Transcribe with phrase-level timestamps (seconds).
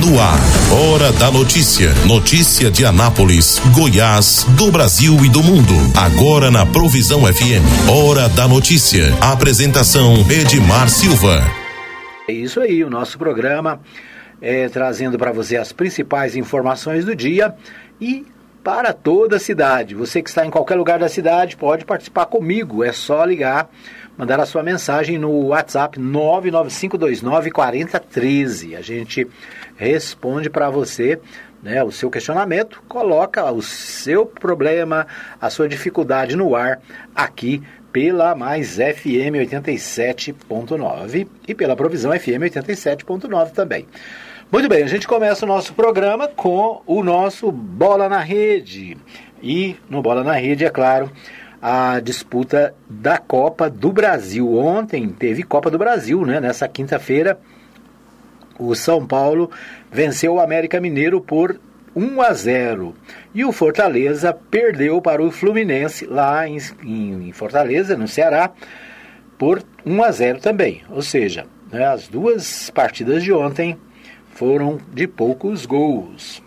[0.00, 0.40] No ar,
[0.72, 1.92] Hora da Notícia.
[2.04, 5.72] Notícia de Anápolis, Goiás, do Brasil e do mundo.
[5.96, 7.62] Agora na Provisão FM.
[7.88, 9.14] Hora da Notícia.
[9.20, 11.44] Apresentação Edmar Silva.
[12.28, 13.80] É isso aí, o nosso programa
[14.40, 17.54] é, trazendo para você as principais informações do dia
[18.00, 18.26] e
[18.64, 19.94] para toda a cidade.
[19.94, 22.82] Você que está em qualquer lugar da cidade pode participar comigo.
[22.82, 23.70] É só ligar
[24.16, 28.76] mandar a sua mensagem no WhatsApp 995294013.
[28.76, 29.28] A gente
[29.76, 31.20] responde para você
[31.62, 35.06] né, o seu questionamento, coloca o seu problema,
[35.40, 36.80] a sua dificuldade no ar
[37.14, 43.86] aqui pela Mais FM 87.9 e pela Provisão FM 87.9 também.
[44.52, 48.96] Muito bem, a gente começa o nosso programa com o nosso Bola na Rede.
[49.42, 51.10] E no Bola na Rede, é claro,
[51.66, 54.54] a disputa da Copa do Brasil.
[54.54, 56.38] Ontem teve Copa do Brasil, né?
[56.38, 57.40] Nessa quinta-feira,
[58.58, 59.50] o São Paulo
[59.90, 61.58] venceu o América Mineiro por
[61.96, 62.94] 1 a 0.
[63.34, 68.50] E o Fortaleza perdeu para o Fluminense lá em, em Fortaleza, no Ceará,
[69.38, 70.82] por 1 a 0 também.
[70.90, 73.78] Ou seja, né, as duas partidas de ontem
[74.34, 76.42] foram de poucos gols.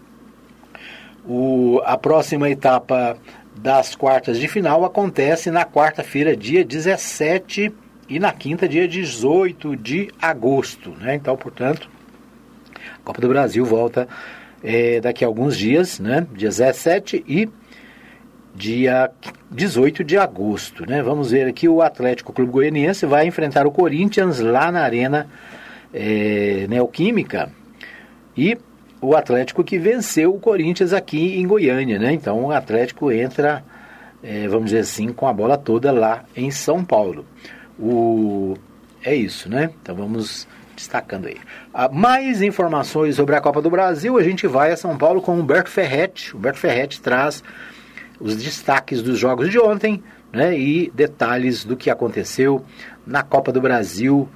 [1.26, 3.18] O, a próxima etapa
[3.60, 7.74] das quartas de final acontece na quarta-feira, dia 17,
[8.10, 10.92] e na quinta, dia 18 de agosto.
[11.00, 11.16] Né?
[11.16, 11.90] Então, portanto,
[12.76, 14.08] a Copa do Brasil volta
[14.64, 16.26] é, daqui a alguns dias, né?
[16.34, 17.50] dia 17 e
[18.56, 19.12] dia
[19.52, 20.86] 18 de agosto.
[20.88, 21.04] Né?
[21.04, 25.28] Vamos ver aqui o Atlético Clube Goianiense vai enfrentar o Corinthians lá na Arena
[25.94, 27.52] é, Neoquímica.
[28.36, 28.58] E
[29.02, 32.14] o Atlético que venceu o Corinthians aqui em Goiânia, né?
[32.14, 33.64] Então o Atlético entra,
[34.24, 37.26] é, vamos dizer assim, com a bola toda lá em São Paulo.
[37.80, 38.56] O...
[39.04, 39.70] É isso, né?
[39.82, 41.38] Então vamos destacando aí.
[41.74, 45.36] Ah, mais informações sobre a Copa do Brasil, a gente vai a São Paulo com
[45.36, 46.36] o Humberto Ferretti.
[46.36, 47.44] Humberto Ferretti traz
[48.20, 52.64] os destaques dos jogos de ontem né, e detalhes do que aconteceu
[53.06, 54.28] na Copa do Brasil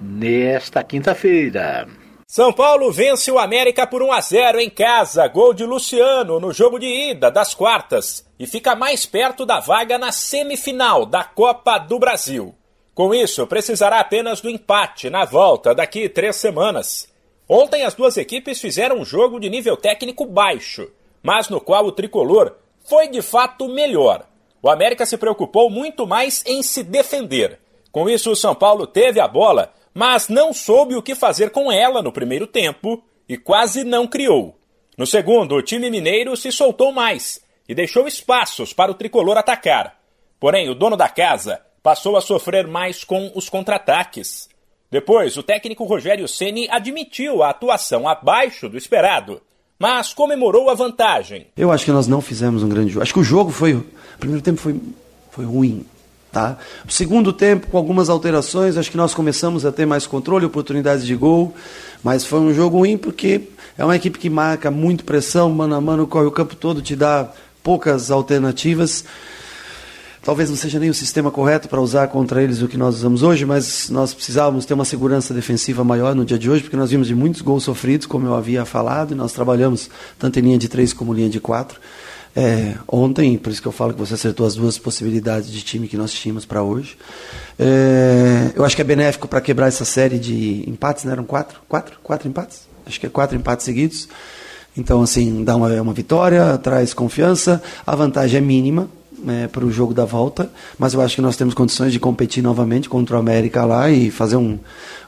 [0.00, 1.86] nesta quinta-feira.
[2.30, 6.52] São Paulo vence o América por 1 a 0 em casa, gol de Luciano no
[6.52, 11.76] jogo de ida das quartas e fica mais perto da vaga na semifinal da Copa
[11.76, 12.54] do Brasil.
[12.94, 17.08] Com isso, precisará apenas do empate na volta daqui três semanas.
[17.48, 20.88] Ontem as duas equipes fizeram um jogo de nível técnico baixo,
[21.20, 22.54] mas no qual o tricolor
[22.88, 24.24] foi de fato melhor.
[24.62, 27.58] O América se preocupou muito mais em se defender.
[27.90, 31.70] Com isso, o São Paulo teve a bola mas não soube o que fazer com
[31.70, 34.56] ela no primeiro tempo e quase não criou.
[34.96, 39.98] No segundo, o time mineiro se soltou mais e deixou espaços para o tricolor atacar.
[40.38, 44.48] Porém, o dono da casa passou a sofrer mais com os contra-ataques.
[44.90, 49.40] Depois, o técnico Rogério Ceni admitiu a atuação abaixo do esperado,
[49.78, 51.46] mas comemorou a vantagem.
[51.56, 53.02] Eu acho que nós não fizemos um grande jogo.
[53.02, 53.74] Acho que o jogo foi.
[53.74, 53.86] O
[54.18, 54.78] primeiro tempo foi,
[55.30, 55.86] foi ruim.
[56.32, 56.58] Tá?
[56.88, 61.16] Segundo tempo, com algumas alterações, acho que nós começamos a ter mais controle, oportunidades de
[61.16, 61.52] gol,
[62.04, 65.80] mas foi um jogo ruim porque é uma equipe que marca muito pressão, mano a
[65.80, 67.28] mano, corre o campo todo, te dá
[67.64, 69.04] poucas alternativas.
[70.22, 73.24] Talvez não seja nem o sistema correto para usar contra eles o que nós usamos
[73.24, 76.90] hoje, mas nós precisávamos ter uma segurança defensiva maior no dia de hoje, porque nós
[76.90, 80.58] vimos de muitos gols sofridos, como eu havia falado, e nós trabalhamos tanto em linha
[80.58, 81.80] de três como linha de quatro
[82.34, 85.88] é, ontem, por isso que eu falo que você acertou as duas possibilidades de time
[85.88, 86.96] que nós tínhamos para hoje.
[87.58, 91.12] É, eu acho que é benéfico para quebrar essa série de empates, né?
[91.12, 91.60] Eram quatro?
[91.68, 91.98] Quatro?
[92.02, 92.68] Quatro empates?
[92.86, 94.08] Acho que é quatro empates seguidos.
[94.76, 97.60] Então, assim, dá uma, uma vitória, traz confiança.
[97.86, 101.36] A vantagem é mínima né, para o jogo da volta, mas eu acho que nós
[101.36, 104.58] temos condições de competir novamente contra o América lá e fazer um,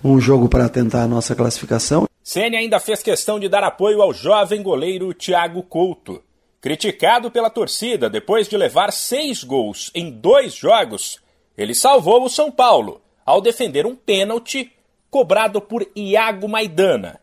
[0.03, 2.07] um jogo para tentar a nossa classificação.
[2.23, 6.21] Ceni ainda fez questão de dar apoio ao jovem goleiro Thiago Couto.
[6.63, 11.19] Criticado pela torcida depois de levar seis gols em dois jogos,
[11.59, 14.71] ele salvou o São Paulo ao defender um pênalti
[15.11, 17.19] cobrado por Iago Maidana.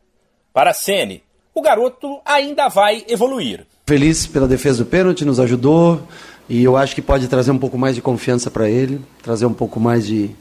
[0.51, 1.23] Para Sene,
[1.55, 3.65] o garoto ainda vai evoluir.
[3.87, 6.05] Feliz pela defesa do pênalti, nos ajudou
[6.49, 9.53] e eu acho que pode trazer um pouco mais de confiança para ele, trazer um
[9.53, 10.31] pouco mais de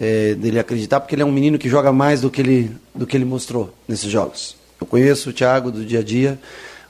[0.00, 3.06] é, dele acreditar, porque ele é um menino que joga mais do que ele do
[3.06, 4.56] que ele mostrou nesses jogos.
[4.80, 6.40] Eu conheço o Thiago do dia a dia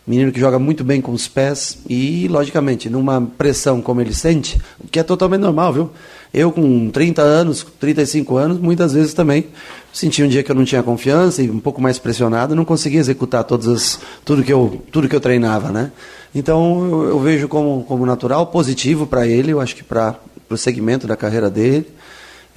[0.06, 4.61] menino que joga muito bem com os pés e, logicamente, numa pressão como ele sente,
[4.82, 5.91] o que é totalmente normal, viu?
[6.32, 9.47] Eu com 30 anos, 35 anos, muitas vezes também
[9.93, 13.00] senti um dia que eu não tinha confiança e um pouco mais pressionado, não conseguia
[13.00, 15.91] executar todas as, tudo que eu tudo que eu treinava, né?
[16.32, 20.17] Então eu, eu vejo como, como natural, positivo para ele, eu acho que para
[20.49, 21.87] o segmento da carreira dele.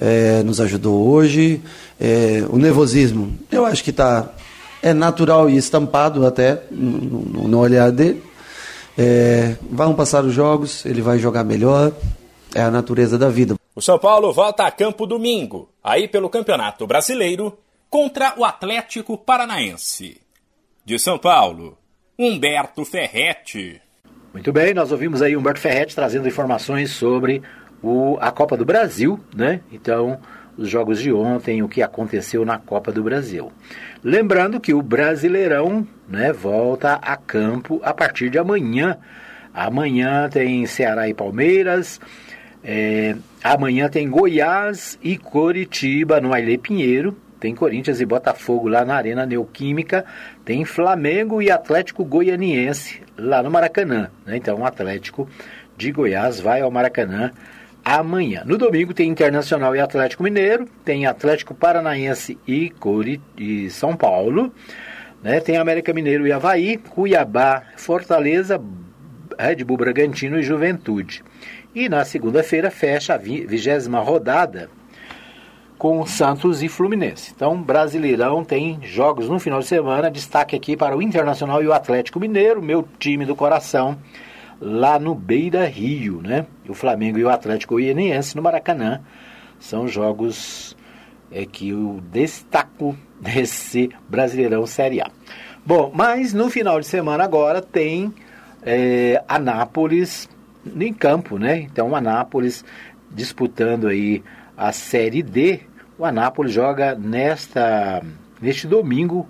[0.00, 1.60] É, nos ajudou hoje.
[2.00, 4.28] É, o nervosismo, eu acho que está
[4.84, 8.22] é natural e estampado até no, no olhar dele.
[8.98, 11.90] É, vão passar os jogos, ele vai jogar melhor,
[12.54, 13.54] é a natureza da vida.
[13.74, 17.56] O São Paulo volta a campo domingo, aí pelo Campeonato Brasileiro,
[17.88, 20.20] contra o Atlético Paranaense.
[20.84, 21.78] De São Paulo,
[22.18, 23.80] Humberto Ferretti.
[24.34, 27.40] Muito bem, nós ouvimos aí Humberto Ferretti trazendo informações sobre
[27.82, 29.62] o, a Copa do Brasil, né?
[29.72, 30.18] Então,
[30.56, 33.52] os jogos de ontem, o que aconteceu na Copa do Brasil.
[34.02, 38.98] Lembrando que o Brasileirão né, volta a campo a partir de amanhã.
[39.52, 42.00] Amanhã tem Ceará e Palmeiras.
[42.62, 47.16] É, amanhã tem Goiás e Coritiba no Aile Pinheiro.
[47.40, 50.04] Tem Corinthians e Botafogo lá na Arena Neoquímica.
[50.44, 54.10] Tem Flamengo e Atlético Goianiense lá no Maracanã.
[54.24, 54.36] Né?
[54.36, 55.28] Então, o Atlético
[55.76, 57.32] de Goiás vai ao Maracanã
[57.84, 58.42] amanhã.
[58.46, 64.52] No domingo tem Internacional e Atlético Mineiro, tem Atlético Paranaense e, Cori e São Paulo,
[65.22, 65.40] né?
[65.40, 68.60] tem América Mineiro e Havaí, Cuiabá, Fortaleza,
[69.38, 71.22] Red Bull Bragantino e Juventude.
[71.74, 74.70] E na segunda-feira fecha a vigésima rodada
[75.76, 77.32] com Santos e Fluminense.
[77.34, 80.10] Então, Brasileirão tem jogos no final de semana.
[80.10, 83.98] Destaque aqui para o Internacional e o Atlético Mineiro, meu time do coração
[84.60, 86.46] lá no Beira Rio, né?
[86.68, 89.00] O Flamengo e o Atlético Goianiense no Maracanã
[89.58, 90.76] são jogos
[91.30, 95.10] é, que eu destaco desse Brasileirão Série A.
[95.64, 98.12] Bom, mas no final de semana agora tem
[98.62, 100.28] é, Anápolis
[100.78, 101.60] em campo, né?
[101.60, 102.64] Então, Anápolis
[103.10, 104.22] disputando aí
[104.56, 105.60] a Série D.
[105.98, 108.02] O Anápolis joga nesta
[108.40, 109.28] neste domingo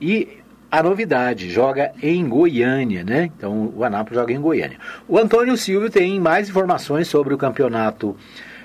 [0.00, 0.41] e
[0.72, 3.30] a novidade, joga em Goiânia, né?
[3.36, 4.78] Então o Anápolis joga em Goiânia.
[5.06, 8.16] O Antônio Silvio tem mais informações sobre o campeonato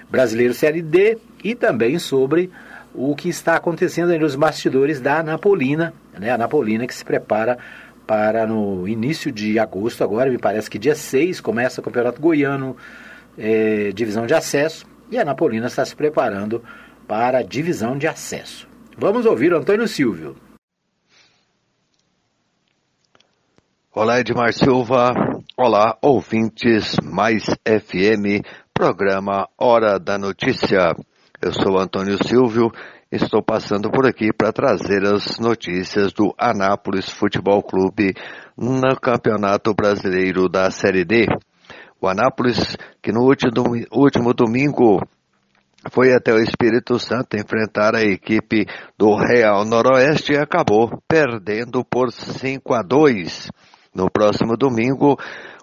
[0.10, 2.50] brasileiro Série D e também sobre
[2.96, 6.32] o que está acontecendo nos bastidores da Anapolina, né?
[6.32, 7.58] A Napolina que se prepara
[8.08, 12.78] para no início de agosto, agora me parece que dia 6 começa o Campeonato Goiano,
[13.38, 16.64] é, divisão de acesso, e a Napolina está se preparando
[17.06, 18.66] para a divisão de acesso.
[18.98, 20.47] Vamos ouvir o Antônio Silvio.
[24.00, 25.12] Olá, Edmar Silva.
[25.58, 30.96] Olá, ouvintes mais FM, programa Hora da Notícia.
[31.42, 32.72] Eu sou Antônio Silvio,
[33.12, 38.14] estou passando por aqui para trazer as notícias do Anápolis Futebol Clube
[38.56, 41.26] no Campeonato Brasileiro da Série D.
[42.00, 45.02] O Anápolis, que no último domingo
[45.92, 52.12] foi até o Espírito Santo enfrentar a equipe do Real Noroeste e acabou perdendo por
[52.12, 53.50] 5 a 2.
[53.98, 55.18] No próximo domingo,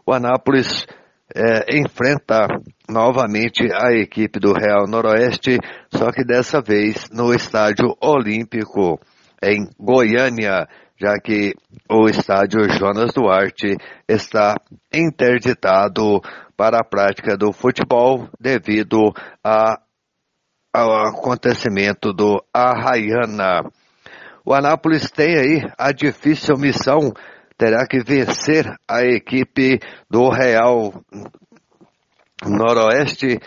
[0.05, 0.85] o Anápolis
[1.33, 2.49] é, enfrenta
[2.89, 5.57] novamente a equipe do Real Noroeste,
[5.89, 8.99] só que dessa vez no Estádio Olímpico,
[9.41, 10.67] em Goiânia,
[11.01, 11.55] já que
[11.89, 13.77] o estádio Jonas Duarte
[14.09, 14.57] está
[14.93, 16.21] interditado
[16.57, 19.13] para a prática do futebol devido
[19.45, 19.79] a,
[20.73, 23.63] ao acontecimento do Arraiana.
[24.45, 27.13] O Anápolis tem aí a difícil missão
[27.57, 29.79] terá que vencer a equipe
[30.11, 30.93] do Real
[32.45, 33.39] Noroeste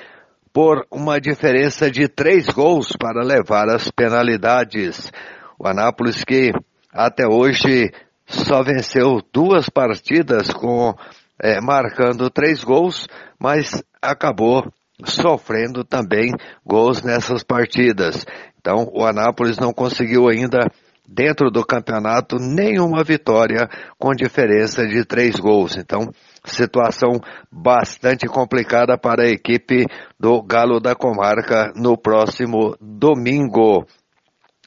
[0.53, 5.11] por uma diferença de três gols para levar as penalidades.
[5.59, 6.51] O Anápolis que
[6.91, 7.91] até hoje
[8.25, 10.95] só venceu duas partidas com
[11.41, 13.07] é, marcando três gols,
[13.39, 14.65] mas acabou
[15.05, 16.31] sofrendo também
[16.65, 18.25] gols nessas partidas.
[18.59, 20.67] Então o Anápolis não conseguiu ainda
[21.07, 25.77] dentro do campeonato nenhuma vitória com diferença de três gols.
[25.77, 26.11] Então,
[26.43, 27.19] situação
[27.51, 29.85] bastante complicada para a equipe
[30.19, 33.85] do Galo da Comarca no próximo domingo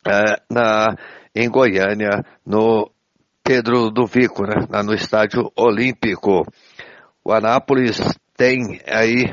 [0.07, 0.97] é, na,
[1.35, 2.91] em Goiânia, no
[3.45, 6.47] Pedro do Vico, né, no Estádio Olímpico.
[7.25, 8.01] O Anápolis
[8.37, 9.25] tem aí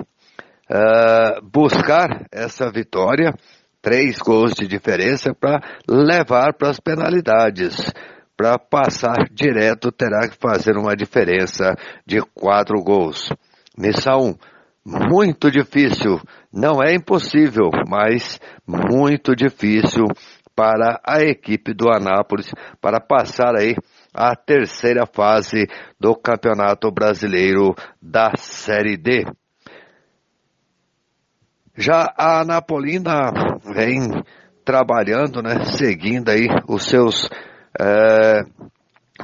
[0.69, 3.33] uh, buscar essa vitória
[3.87, 7.89] três gols de diferença para levar para as penalidades.
[8.35, 11.73] Para passar direto, terá que fazer uma diferença
[12.05, 13.29] de quatro gols.
[13.77, 14.37] Missão
[14.85, 16.19] muito difícil.
[16.51, 20.03] Não é impossível, mas muito difícil
[20.53, 22.51] para a equipe do Anápolis
[22.81, 23.73] para passar aí
[24.13, 25.65] a terceira fase
[25.97, 29.23] do Campeonato Brasileiro da Série D.
[31.77, 33.31] Já a Anapolina
[33.73, 34.23] vem
[34.63, 37.29] trabalhando, né, seguindo aí os seus
[37.79, 38.43] é,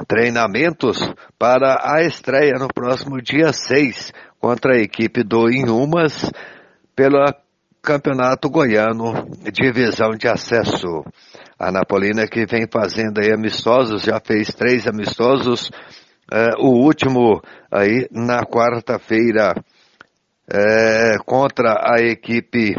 [0.08, 0.98] treinamentos
[1.38, 6.30] para a estreia no próximo dia 6 contra a equipe do Inhumas
[6.96, 7.18] pelo
[7.82, 11.04] Campeonato Goiano Divisão de Acesso.
[11.58, 15.70] A Napolina que vem fazendo aí amistosos, já fez três amistosos,
[16.32, 19.54] é, o último aí na quarta-feira
[20.50, 22.74] é, contra a equipe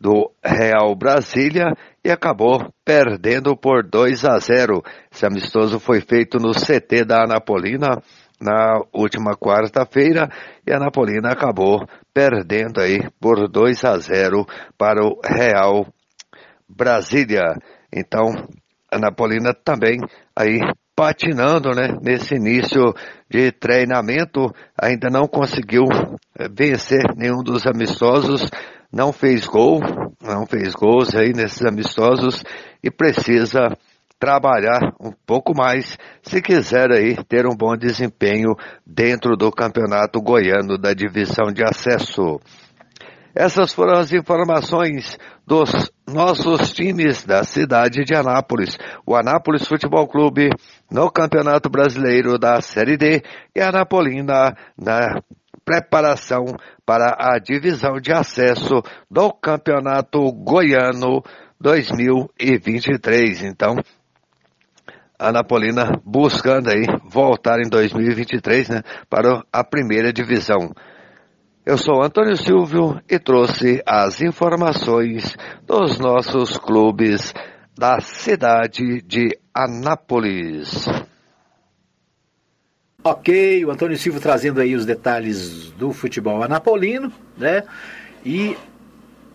[0.00, 1.72] do Real Brasília
[2.04, 4.82] e acabou perdendo por 2 a 0.
[5.10, 8.02] Esse amistoso foi feito no CT da Anapolina
[8.40, 10.28] na última quarta-feira
[10.66, 15.86] e a Anapolina acabou perdendo aí por 2 a 0 para o Real
[16.68, 17.54] Brasília.
[17.92, 18.26] Então,
[18.90, 19.98] a Napolina também
[20.34, 20.60] aí
[20.94, 22.94] patinando, né, nesse início
[23.28, 24.50] de treinamento,
[24.80, 25.84] ainda não conseguiu
[26.38, 28.48] eh, vencer nenhum dos amistosos,
[28.96, 29.78] não fez gol,
[30.22, 32.42] não fez gols aí nesses amistosos
[32.82, 33.76] e precisa
[34.18, 38.54] trabalhar um pouco mais se quiser aí ter um bom desempenho
[38.86, 42.40] dentro do campeonato goiano da divisão de acesso.
[43.34, 48.78] Essas foram as informações dos nossos times da cidade de Anápolis.
[49.06, 50.48] O Anápolis Futebol Clube
[50.90, 53.22] no Campeonato Brasileiro da Série D
[53.54, 55.20] e a Anapolina na
[55.66, 56.44] preparação
[56.86, 58.80] para a divisão de acesso
[59.10, 61.24] do Campeonato Goiano
[61.60, 63.42] 2023.
[63.42, 63.74] Então,
[65.18, 70.72] a Anapolina buscando aí voltar em 2023, né, para a primeira divisão.
[71.64, 77.34] Eu sou Antônio Silvio e trouxe as informações dos nossos clubes
[77.76, 80.86] da cidade de Anápolis.
[83.08, 87.62] Ok, o Antônio Silvio trazendo aí os detalhes do futebol anapolino, né?
[88.24, 88.56] E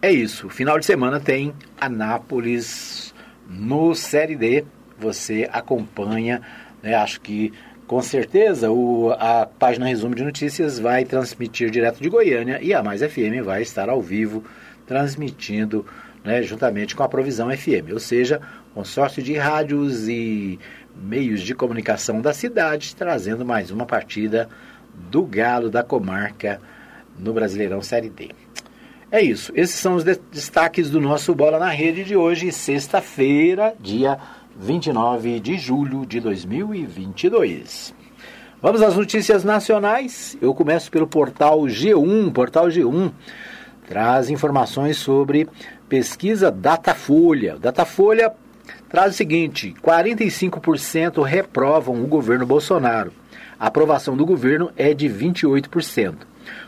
[0.02, 0.50] é isso.
[0.50, 3.14] Final de semana tem Anápolis
[3.48, 4.66] no Série D.
[5.00, 6.42] Você acompanha,
[6.84, 6.96] né?
[6.96, 7.54] Acho que
[7.88, 12.84] com certeza, o, a página Resumo de Notícias vai transmitir direto de Goiânia e a
[12.84, 14.44] Mais FM vai estar ao vivo
[14.86, 15.86] transmitindo
[16.26, 18.42] né, juntamente com a Provisão FM, ou seja,
[18.74, 20.60] consórcio de rádios e
[21.02, 24.48] meios de comunicação da cidade, trazendo mais uma partida
[25.10, 26.62] do Galo da comarca
[27.18, 28.30] no Brasileirão Série D.
[29.12, 34.18] É isso, esses são os destaques do nosso Bola na Rede de hoje, sexta-feira, dia
[34.56, 37.94] 29 de julho de 2022.
[38.62, 40.38] Vamos às notícias nacionais.
[40.40, 42.32] Eu começo pelo portal G1.
[42.32, 43.12] Portal G1
[43.88, 45.50] traz informações sobre
[45.90, 47.58] pesquisa Datafolha.
[47.58, 48.32] Datafolha
[48.92, 53.14] traz o seguinte: 45% reprovam o governo Bolsonaro.
[53.60, 56.16] A aprovação do governo é de 28%.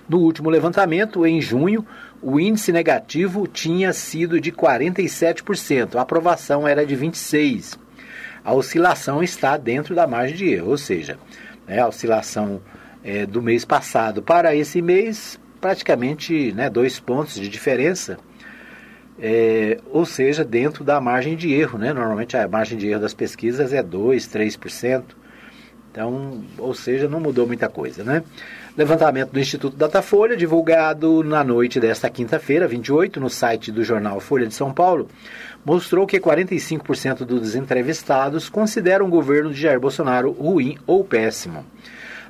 [0.07, 1.85] No último levantamento, em junho,
[2.21, 7.77] o índice negativo tinha sido de 47%, a aprovação era de 26%.
[8.45, 11.17] A oscilação está dentro da margem de erro, ou seja,
[11.65, 12.61] né, a oscilação
[13.03, 18.17] é, do mês passado para esse mês, praticamente né, dois pontos de diferença,
[19.19, 21.77] é, ou seja, dentro da margem de erro.
[21.77, 21.93] Né?
[21.93, 25.03] Normalmente a margem de erro das pesquisas é 2%, 3%.
[25.91, 28.23] Então, ou seja, não mudou muita coisa, né?
[28.75, 34.47] Levantamento do Instituto Datafolha, divulgado na noite desta quinta-feira, 28, no site do jornal Folha
[34.47, 35.07] de São Paulo,
[35.63, 41.63] mostrou que 45% dos entrevistados consideram o governo de Jair Bolsonaro ruim ou péssimo.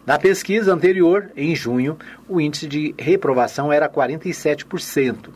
[0.06, 1.98] Na pesquisa anterior, em junho,
[2.28, 5.30] o índice de reprovação era 47%.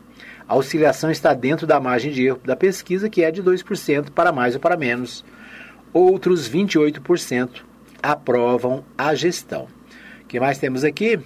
[0.47, 4.31] A oscilação está dentro da margem de erro da pesquisa, que é de 2% para
[4.31, 5.25] mais ou para menos.
[5.91, 7.63] Outros 28%
[8.01, 9.67] aprovam a gestão.
[10.21, 11.19] O que mais temos aqui?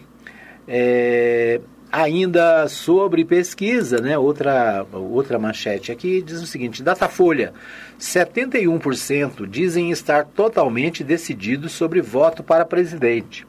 [0.68, 1.62] É,
[1.92, 4.18] ainda sobre pesquisa, né?
[4.18, 7.54] outra, outra manchete aqui diz o seguinte: Datafolha,
[8.00, 13.46] 71% dizem estar totalmente decididos sobre voto para presidente.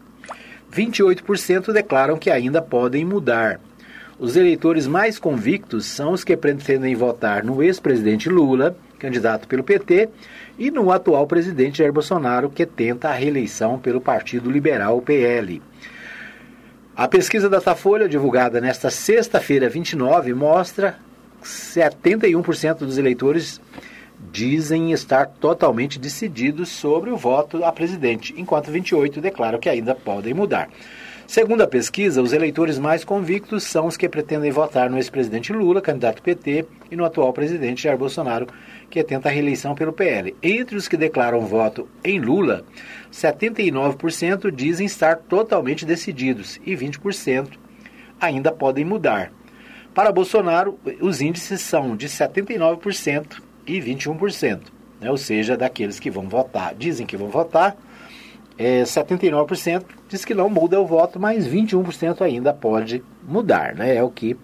[0.72, 3.60] 28% declaram que ainda podem mudar.
[4.18, 10.08] Os eleitores mais convictos são os que pretendem votar no ex-presidente Lula, candidato pelo PT,
[10.58, 15.62] e no atual presidente Jair Bolsonaro, que tenta a reeleição pelo Partido Liberal PL.
[16.94, 20.98] A pesquisa da Datafolha, divulgada nesta sexta-feira, 29, mostra
[21.40, 23.60] que 71% dos eleitores
[24.30, 30.34] dizem estar totalmente decididos sobre o voto a presidente, enquanto 28 declaram que ainda podem
[30.34, 30.68] mudar.
[31.32, 35.80] Segundo a pesquisa, os eleitores mais convictos são os que pretendem votar no ex-presidente Lula,
[35.80, 38.48] candidato PT, e no atual presidente Jair Bolsonaro,
[38.90, 40.36] que tenta a reeleição pelo PL.
[40.42, 42.66] Entre os que declaram voto em Lula,
[43.10, 47.48] 79% dizem estar totalmente decididos e 20%
[48.20, 49.32] ainda podem mudar.
[49.94, 54.60] Para Bolsonaro, os índices são de 79% e 21%,
[55.00, 55.10] né?
[55.10, 57.74] ou seja, daqueles que vão votar, dizem que vão votar,
[58.58, 63.96] é, 79% diz que não muda o voto, mas 21% ainda pode mudar, né?
[63.96, 64.36] é o que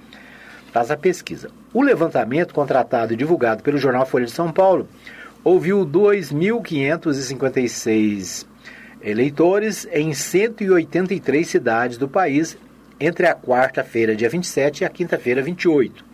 [0.72, 1.50] traz a pesquisa.
[1.72, 4.88] O levantamento contratado e divulgado pelo jornal Folha de São Paulo
[5.44, 8.46] ouviu 2.556
[9.00, 12.58] eleitores em 183 cidades do país
[13.00, 16.04] entre a quarta-feira, dia 27, e a quinta-feira, 28.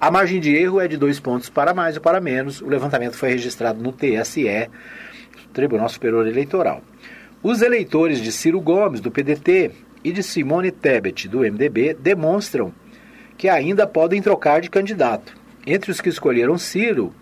[0.00, 2.60] A margem de erro é de dois pontos para mais ou para menos.
[2.60, 4.68] O levantamento foi registrado no TSE,
[5.52, 6.82] Tribunal Superior Eleitoral.
[7.42, 9.70] Os eleitores de Ciro Gomes, do PDT,
[10.04, 12.70] e de Simone Tebet, do MDB, demonstram
[13.38, 15.34] que ainda podem trocar de candidato.
[15.66, 17.14] Entre os que escolheram Ciro,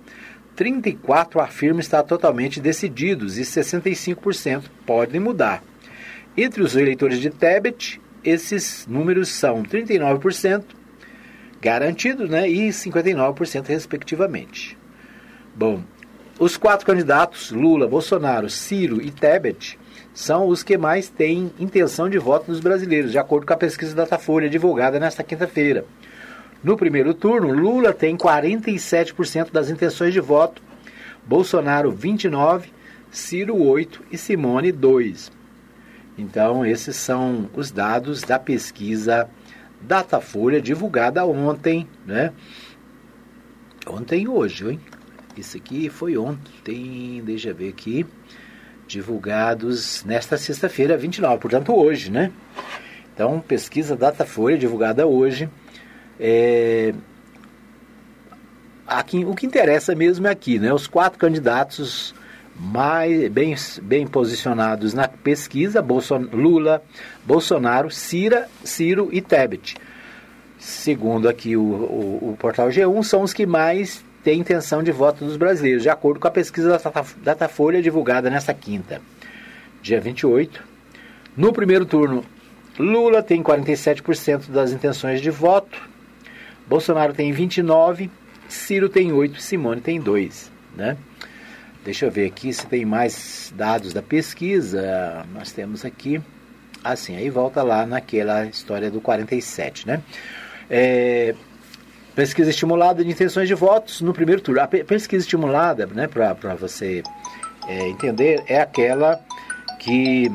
[0.56, 5.62] 34 afirmam estar totalmente decididos e 65% podem mudar.
[6.36, 10.64] Entre os eleitores de Tebet, esses números são 39%
[11.60, 14.76] garantidos né, e 59% respectivamente.
[15.54, 15.82] Bom,
[16.40, 19.78] os quatro candidatos, Lula, Bolsonaro, Ciro e Tebet,
[20.18, 23.94] são os que mais têm intenção de voto dos brasileiros, de acordo com a pesquisa
[23.94, 25.84] Datafolha divulgada nesta quinta-feira.
[26.60, 30.60] No primeiro turno, Lula tem 47% das intenções de voto,
[31.24, 32.64] Bolsonaro 29%,
[33.12, 35.30] Ciro 8% e Simone 2%.
[36.18, 39.30] Então, esses são os dados da pesquisa
[39.80, 42.32] Datafolha divulgada ontem, né?
[43.86, 44.80] Ontem e hoje, hein?
[45.36, 48.04] Isso aqui foi ontem, deixa eu ver aqui,
[48.88, 52.32] divulgados nesta sexta-feira, 29, portanto hoje, né?
[53.14, 55.48] Então, pesquisa Datafolha divulgada hoje.
[56.18, 56.94] É,
[58.86, 60.72] aqui, o que interessa mesmo é aqui, né?
[60.72, 62.14] Os quatro candidatos
[62.58, 66.82] mais bem, bem posicionados na pesquisa, Bolson, Lula,
[67.24, 69.76] Bolsonaro, Cira, Ciro e Tebet.
[70.58, 75.24] Segundo aqui o, o, o, portal G1, são os que mais têm intenção de voto
[75.24, 79.00] dos brasileiros, de acordo com a pesquisa da Datafolha divulgada nesta quinta,
[79.80, 80.62] dia 28.
[81.34, 82.22] No primeiro turno,
[82.78, 85.80] Lula tem 47% das intenções de voto,
[86.66, 88.10] Bolsonaro tem 29%,
[88.50, 90.50] Ciro tem 8%, Simone tem 2%.
[90.76, 90.98] Né?
[91.82, 95.26] Deixa eu ver aqui se tem mais dados da pesquisa.
[95.32, 96.20] Nós temos aqui.
[96.84, 100.02] Assim, aí volta lá naquela história do 47, né?
[100.70, 101.34] É,
[102.18, 104.60] pesquisa estimulada de intenções de votos no primeiro turno.
[104.60, 107.00] A pesquisa estimulada, né, para você
[107.68, 109.20] é, entender, é aquela
[109.78, 110.28] que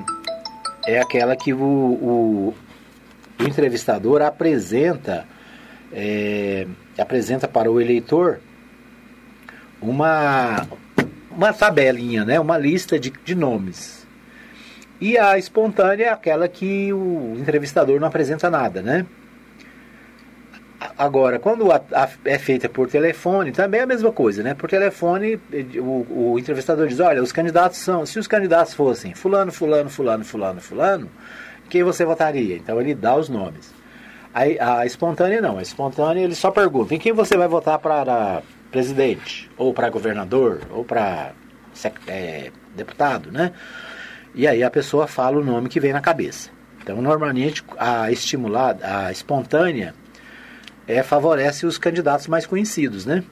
[0.87, 2.55] é aquela que o, o,
[3.37, 5.25] o entrevistador apresenta
[5.91, 6.65] é,
[6.97, 8.39] apresenta para o eleitor
[9.81, 10.65] uma,
[11.29, 12.39] uma tabelinha, né?
[12.39, 14.07] uma lista de, de nomes.
[15.01, 19.05] E a espontânea é aquela que o entrevistador não apresenta nada, né?
[20.97, 24.53] Agora, quando a, a, é feita por telefone, também é a mesma coisa, né?
[24.53, 25.39] Por telefone,
[25.77, 30.23] o, o, entrevistador diz, olha, os candidatos são, se os candidatos fossem fulano, fulano, fulano,
[30.23, 31.09] fulano, fulano,
[31.69, 32.55] quem você votaria?
[32.55, 33.73] Então ele dá os nomes.
[34.33, 38.43] A, a espontânea não, a espontânea ele só pergunta, em quem você vai votar para
[38.71, 41.31] presidente, ou para governador, ou para
[42.07, 43.51] é, deputado, né?
[44.35, 46.49] E aí a pessoa fala o nome que vem na cabeça.
[46.81, 49.93] Então, normalmente, a estimulada, a espontânea,
[50.87, 53.23] é, favorece os candidatos mais conhecidos, né?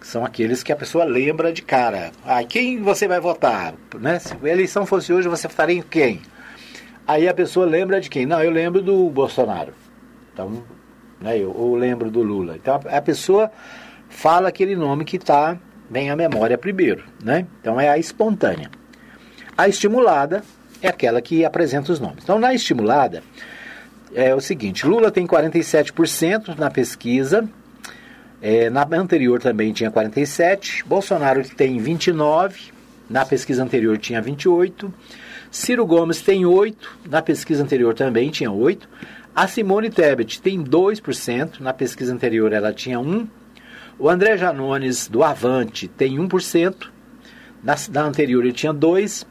[0.00, 2.12] São aqueles que a pessoa lembra de cara.
[2.24, 3.74] Ah, quem você vai votar?
[3.98, 4.18] Né?
[4.18, 6.20] Se a eleição fosse hoje, você votaria em quem?
[7.06, 8.26] Aí a pessoa lembra de quem?
[8.26, 9.72] Não, eu lembro do Bolsonaro.
[10.32, 10.62] Então,
[11.20, 12.56] né, eu, eu lembro do Lula.
[12.56, 13.50] Então a, a pessoa
[14.08, 15.56] fala aquele nome que está
[15.88, 17.46] bem à memória primeiro, né?
[17.60, 18.70] Então é a espontânea.
[19.56, 20.42] A estimulada
[20.82, 22.24] é aquela que apresenta os nomes.
[22.24, 23.22] Então na estimulada
[24.14, 27.48] é o seguinte, Lula tem 47% na pesquisa,
[28.40, 32.72] é, na anterior também tinha 47, Bolsonaro tem 29,
[33.10, 34.92] na pesquisa anterior tinha 28,
[35.50, 38.88] Ciro Gomes tem 8, na pesquisa anterior também tinha 8,
[39.34, 43.26] a Simone Tebet tem 2%, na pesquisa anterior ela tinha 1%,
[43.98, 46.88] o André Janones, do Avante, tem 1%.
[47.62, 49.26] Na, na anterior ele tinha 2%.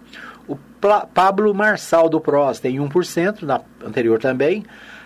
[1.13, 3.43] Pablo Marçal, do PROS, tem 1%.
[3.43, 4.63] Na anterior também.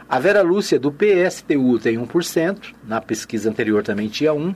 [0.10, 2.74] A Vera Lúcia, do PSTU, tem 1%.
[2.86, 4.56] Na pesquisa anterior também tinha 1%.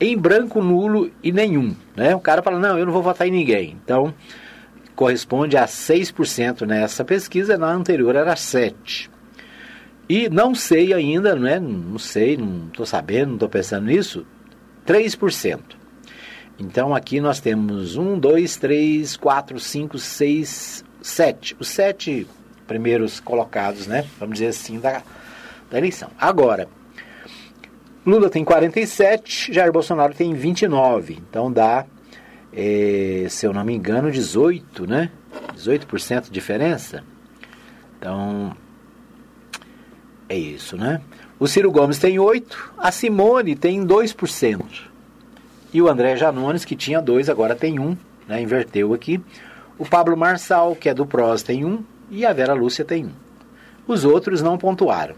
[0.00, 1.74] Em branco, nulo e nenhum.
[1.96, 2.14] Né?
[2.14, 3.76] O cara fala, não, eu não vou votar em ninguém.
[3.82, 4.14] Então,
[4.94, 7.58] corresponde a 6% nessa pesquisa.
[7.58, 9.10] Na anterior era 7%.
[10.08, 11.60] E não sei ainda, não é?
[11.60, 14.26] Não sei, não estou sabendo, não estou pensando nisso.
[14.86, 15.77] 3%.
[16.58, 21.56] Então aqui nós temos 1, 2, 3, 4, 5, 6, 7.
[21.58, 22.26] Os sete
[22.66, 24.04] primeiros colocados, né?
[24.18, 25.02] Vamos dizer assim, da,
[25.70, 26.10] da eleição.
[26.18, 26.68] Agora,
[28.04, 31.18] Lula tem 47, Jair Bolsonaro tem 29.
[31.28, 31.86] Então dá,
[32.52, 35.10] é, se eu não me engano, 18, né?
[35.54, 37.04] 18% de diferença.
[37.98, 38.56] Então,
[40.28, 41.00] é isso, né?
[41.38, 44.87] O Ciro Gomes tem 8%, a Simone tem 2%.
[45.72, 49.20] E o André Janones, que tinha dois, agora tem um, né, inverteu aqui.
[49.78, 51.84] O Pablo Marçal, que é do PROS, tem um.
[52.10, 53.12] E a Vera Lúcia tem um.
[53.86, 55.14] Os outros não pontuaram.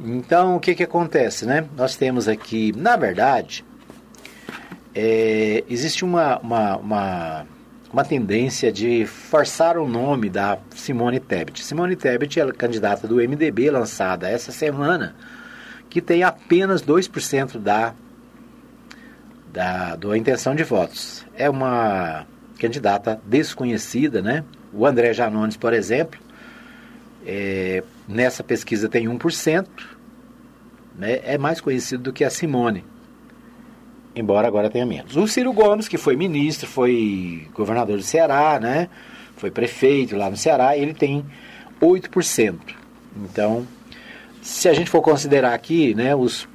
[0.00, 1.66] Então, o que, que acontece, né?
[1.76, 3.64] Nós temos aqui, na verdade,
[4.94, 7.46] é, existe uma, uma, uma,
[7.92, 11.64] uma, tendência de forçar o nome da Simone Tebet.
[11.64, 15.14] Simone Tebet é candidata do MDB lançada essa semana,
[15.88, 17.94] que tem apenas 2% da,
[19.52, 21.24] da, da intenção de votos.
[21.34, 22.26] É uma
[22.58, 24.44] candidata desconhecida, né?
[24.72, 26.18] O André Janones, por exemplo,
[27.26, 29.66] é, nessa pesquisa tem 1%,
[30.96, 32.84] né, é mais conhecido do que a Simone,
[34.14, 35.16] embora agora tenha menos.
[35.16, 38.88] O Ciro Gomes, que foi ministro, foi governador do Ceará, né,
[39.36, 41.24] foi prefeito lá no Ceará, ele tem
[41.80, 42.58] 8%.
[43.16, 43.66] Então,
[44.40, 46.48] se a gente for considerar aqui, né, os,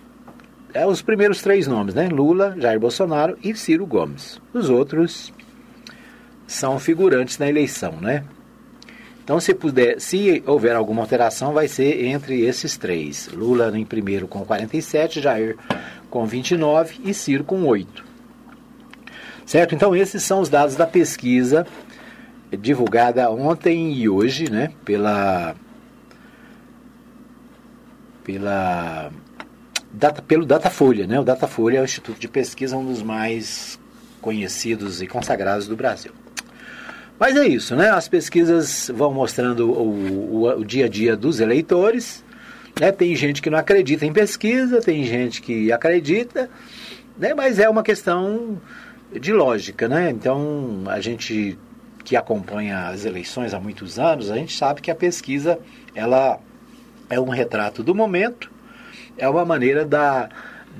[0.77, 4.39] é, os primeiros três nomes, né, Lula, Jair Bolsonaro e Ciro Gomes.
[4.53, 5.33] Os outros
[6.45, 8.23] são figurantes na eleição, né?
[9.23, 13.27] Então, se puder, se houver alguma alteração, vai ser entre esses três.
[13.33, 15.57] Lula em primeiro com 47, Jair
[16.11, 18.05] com 29 e Ciro com 8.
[19.47, 19.73] Certo?
[19.73, 21.65] Então, esses são os dados da pesquisa
[22.51, 25.55] divulgada ontem e hoje, né, pela
[28.23, 29.11] pela
[29.97, 31.19] data, pelo Datafolha, né?
[31.19, 33.79] O Datafolha é o instituto de pesquisa um dos mais
[34.21, 36.11] conhecidos e consagrados do Brasil.
[37.19, 37.89] Mas é isso, né?
[37.89, 42.23] As pesquisas vão mostrando o, o, o dia a dia dos eleitores.
[42.79, 42.91] Né?
[42.91, 46.47] Tem gente que não acredita em pesquisa, tem gente que acredita,
[47.17, 47.33] né?
[47.33, 48.61] mas é uma questão
[49.19, 50.11] de lógica, né?
[50.11, 51.57] Então, a gente
[52.03, 55.59] que acompanha as eleições há muitos anos, a gente sabe que a pesquisa
[55.95, 56.39] ela
[57.09, 58.51] é um retrato do momento,
[59.17, 60.29] é uma maneira da,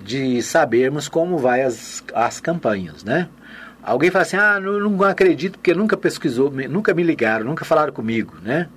[0.04, 3.30] de sabermos como vai as, as campanhas, né?
[3.82, 7.94] Alguém fala assim, ah, não, não acredito porque nunca pesquisou, nunca me ligaram, nunca falaram
[7.94, 8.68] comigo, né?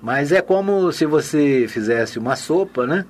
[0.00, 3.04] Mas é como se você fizesse uma sopa, né?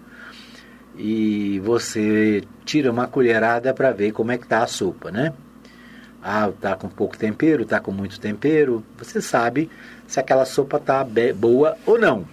[0.96, 5.32] E você tira uma colherada para ver como é que tá a sopa, né?
[6.22, 8.84] Ah, tá com pouco tempero, tá com muito tempero.
[8.98, 9.70] Você sabe
[10.06, 12.26] se aquela sopa tá boa ou não.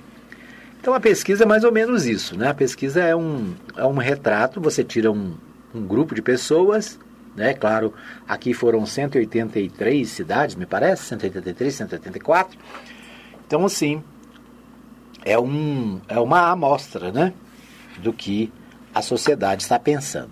[0.79, 2.49] Então a pesquisa é mais ou menos isso, né?
[2.49, 5.35] A pesquisa é um, é um retrato, você tira um,
[5.73, 6.99] um grupo de pessoas
[7.37, 7.53] né?
[7.53, 7.93] Claro,
[8.27, 12.57] aqui foram 183 cidades, me parece, 183, 184.
[13.45, 14.03] Então, assim,
[15.23, 17.31] é, um, é uma amostra, né?
[17.99, 18.51] Do que
[18.93, 20.31] a sociedade está pensando.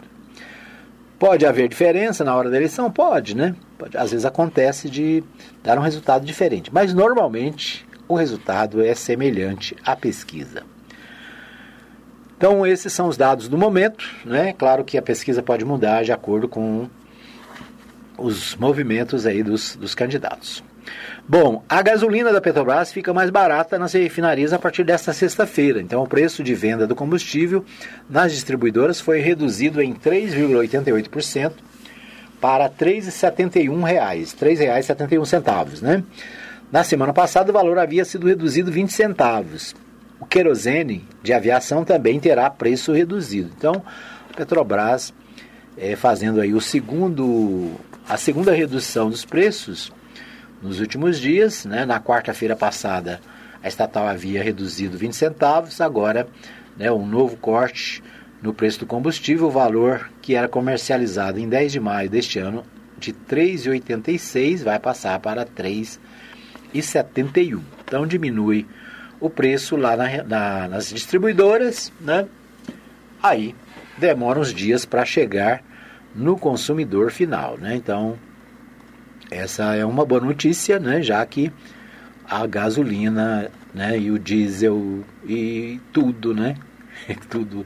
[1.19, 2.91] Pode haver diferença na hora da eleição?
[2.91, 3.55] Pode, né?
[3.77, 5.23] Pode, às vezes acontece de
[5.63, 10.63] dar um resultado diferente, mas normalmente o resultado é semelhante à pesquisa.
[12.37, 14.05] Então, esses são os dados do momento.
[14.25, 14.53] Né?
[14.53, 16.89] Claro que a pesquisa pode mudar de acordo com
[18.17, 20.63] os movimentos aí dos, dos candidatos.
[21.27, 25.81] Bom, a gasolina da Petrobras fica mais barata nas refinarias a partir desta sexta-feira.
[25.81, 27.65] Então, o preço de venda do combustível
[28.07, 31.53] nas distribuidoras foi reduzido em 3,88%
[32.39, 36.03] para R$ 3,71, R$ 3,71, né?
[36.71, 39.75] Na semana passada, o valor havia sido reduzido 20 centavos
[40.19, 43.51] o querosene de aviação também terá preço reduzido.
[43.57, 43.83] Então,
[44.29, 45.13] a Petrobras
[45.77, 47.71] é, fazendo aí o segundo,
[48.07, 49.91] a segunda redução dos preços
[50.61, 51.85] nos últimos dias, né?
[51.85, 53.19] Na quarta-feira passada,
[53.61, 56.27] a estatal havia reduzido 20 centavos, agora,
[56.77, 58.01] né, um novo corte
[58.41, 62.63] no preço do combustível, o valor que era comercializado em 10 de maio deste ano
[62.97, 65.45] de 3,86 vai passar para
[66.73, 67.61] 3,71.
[67.83, 68.65] Então diminui
[69.19, 72.27] o preço lá na, na, nas distribuidoras, né?
[73.21, 73.55] Aí
[73.97, 75.63] demora uns dias para chegar
[76.13, 77.75] no consumidor final, né?
[77.75, 78.17] Então,
[79.31, 81.01] essa é uma boa notícia, né?
[81.01, 81.51] Já que
[82.27, 83.97] a gasolina, né?
[83.97, 86.55] E o diesel e tudo, né?
[87.29, 87.65] tudo,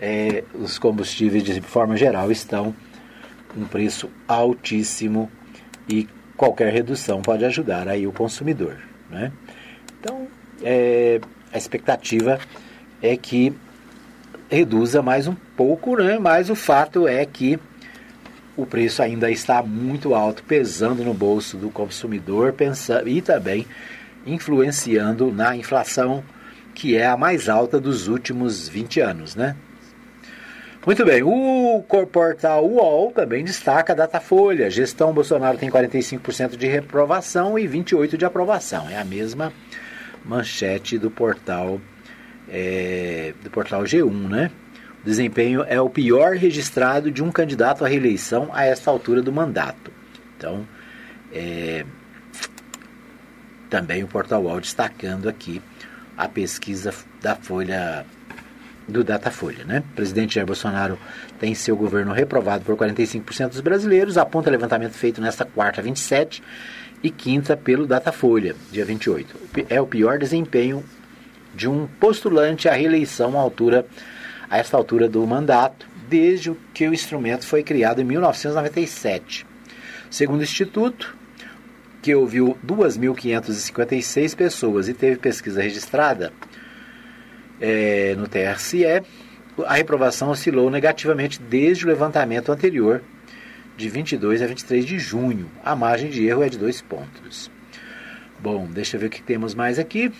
[0.00, 2.74] é, os combustíveis de forma geral estão
[3.48, 5.30] com preço altíssimo
[5.88, 6.08] e
[6.40, 8.78] qualquer redução pode ajudar aí o consumidor,
[9.10, 9.30] né?
[10.00, 10.26] Então,
[10.62, 11.20] é,
[11.52, 12.38] a expectativa
[13.02, 13.52] é que
[14.48, 16.18] reduza mais um pouco, né?
[16.18, 17.60] mas o fato é que
[18.56, 22.54] o preço ainda está muito alto, pesando no bolso do consumidor
[23.04, 23.66] e também
[24.26, 26.24] influenciando na inflação,
[26.74, 29.36] que é a mais alta dos últimos 20 anos.
[29.36, 29.54] Né?
[30.84, 34.70] Muito bem, o portal UOL também destaca a Datafolha.
[34.70, 38.88] Gestão Bolsonaro tem 45% de reprovação e 28% de aprovação.
[38.88, 39.52] É a mesma
[40.24, 41.78] manchete do portal
[42.48, 44.50] é, do portal G1, né?
[45.04, 49.92] desempenho é o pior registrado de um candidato à reeleição a esta altura do mandato.
[50.36, 50.66] Então,
[51.32, 51.84] é,
[53.68, 55.62] também o Portal UOL destacando aqui
[56.16, 58.04] a pesquisa da Folha
[58.90, 59.82] do Datafolha, né?
[59.92, 60.98] O presidente Jair Bolsonaro
[61.38, 66.42] tem seu governo reprovado por 45% dos brasileiros, aponta levantamento feito nesta quarta 27
[67.02, 69.36] e quinta pelo Datafolha, dia 28.
[69.68, 70.84] É o pior desempenho
[71.54, 73.86] de um postulante à reeleição à altura
[74.48, 79.46] a esta altura do mandato, desde que o instrumento foi criado em 1997.
[80.10, 81.16] Segundo o Instituto,
[82.02, 86.32] que ouviu 2.556 pessoas e teve pesquisa registrada
[87.60, 89.02] é, no TRCE,
[89.66, 93.02] a reprovação oscilou negativamente desde o levantamento anterior,
[93.76, 95.50] de 22 a 23 de junho.
[95.64, 97.50] A margem de erro é de dois pontos.
[98.38, 100.12] Bom, deixa eu ver o que temos mais aqui.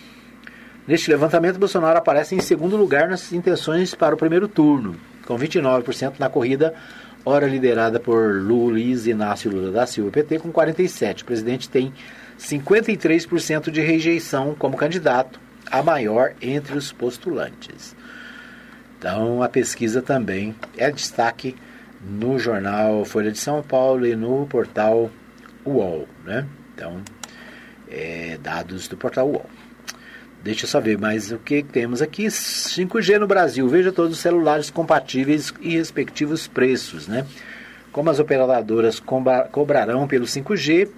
[0.87, 6.13] Neste levantamento, Bolsonaro aparece em segundo lugar nas intenções para o primeiro turno, com 29%
[6.19, 6.73] na corrida,
[7.23, 11.21] ora liderada por Luiz Inácio Lula da Silva, PT, com 47%.
[11.21, 11.93] O presidente tem
[12.39, 15.39] 53% de rejeição como candidato,
[15.71, 17.95] a maior entre os postulantes.
[18.97, 21.55] Então, a pesquisa também é destaque
[21.99, 25.09] no jornal Folha de São Paulo e no portal
[25.65, 26.45] UOL, né?
[26.75, 27.01] Então,
[27.89, 29.49] é, dados do portal UOL.
[30.43, 32.25] Deixa eu só ver mais o que temos aqui.
[32.25, 33.67] 5G no Brasil.
[33.67, 37.27] Veja todos os celulares compatíveis e respectivos preços, né?
[37.91, 38.99] Como as operadoras
[39.51, 40.89] cobrarão pelo 5G.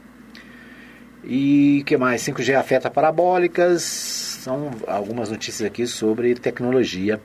[1.26, 2.22] E que mais?
[2.22, 4.23] 5G afeta parabólicas.
[4.43, 7.17] São algumas notícias aqui sobre tecnologia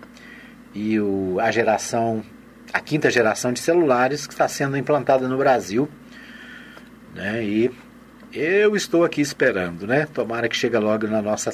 [0.73, 2.23] e o, a geração,
[2.73, 5.89] a quinta geração de celulares que está sendo implantada no Brasil.
[7.17, 7.43] Né?
[7.43, 7.71] E
[8.33, 10.07] eu estou aqui esperando, né?
[10.15, 11.53] Tomara que chegue logo na nossa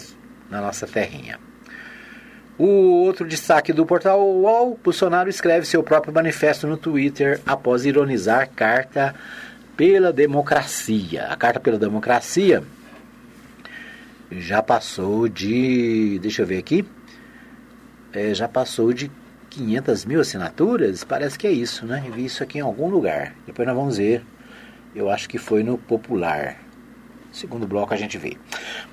[0.50, 1.38] na nossa terrinha.
[2.58, 2.66] O
[3.02, 9.14] outro destaque do portal UOL, Bolsonaro escreve seu próprio manifesto no Twitter após ironizar carta
[9.78, 11.24] pela democracia.
[11.30, 12.62] A carta pela democracia
[14.30, 16.84] já passou de, deixa eu ver aqui,
[18.12, 19.10] é, já passou de
[19.50, 22.02] 500 mil assinaturas, parece que é isso, né?
[22.06, 23.34] Eu vi isso aqui em algum lugar.
[23.46, 24.24] Depois nós vamos ver.
[24.94, 26.56] Eu acho que foi no Popular.
[27.32, 28.36] Segundo bloco a gente vê.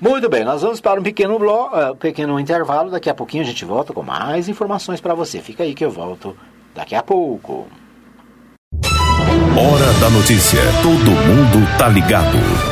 [0.00, 2.90] Muito bem, nós vamos para um pequeno, bloco, uh, pequeno intervalo.
[2.90, 5.40] Daqui a pouquinho a gente volta com mais informações para você.
[5.40, 6.36] Fica aí que eu volto
[6.74, 7.68] daqui a pouco.
[9.54, 10.60] Hora da notícia.
[10.82, 12.71] Todo mundo tá ligado.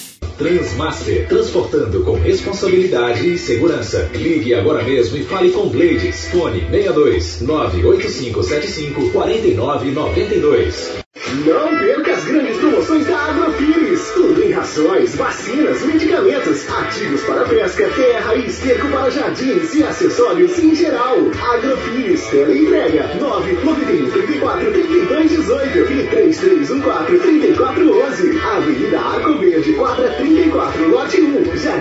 [0.41, 4.09] Transmaster, transportando com responsabilidade e segurança.
[4.11, 6.29] Ligue agora mesmo e fale com Blades.
[6.29, 11.01] Fone 62 98575 4992.
[11.45, 14.11] Não perca as grandes promoções da Agrofires.
[14.13, 20.57] Tudo em rações, vacinas, medicamentos, ativos para pesca, terra e esterco para jardins e acessórios
[20.59, 21.17] em geral.
[21.53, 28.39] Agrofires, tela entrega 991 34 32 18 e 3314 3411.
[28.39, 30.10] Avenida Arco Verde, quadra 34, lote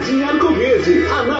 [0.01, 1.09] 1, Jardim Arco Verde.
[1.11, 1.31] Ana...
[1.31, 1.40] Quero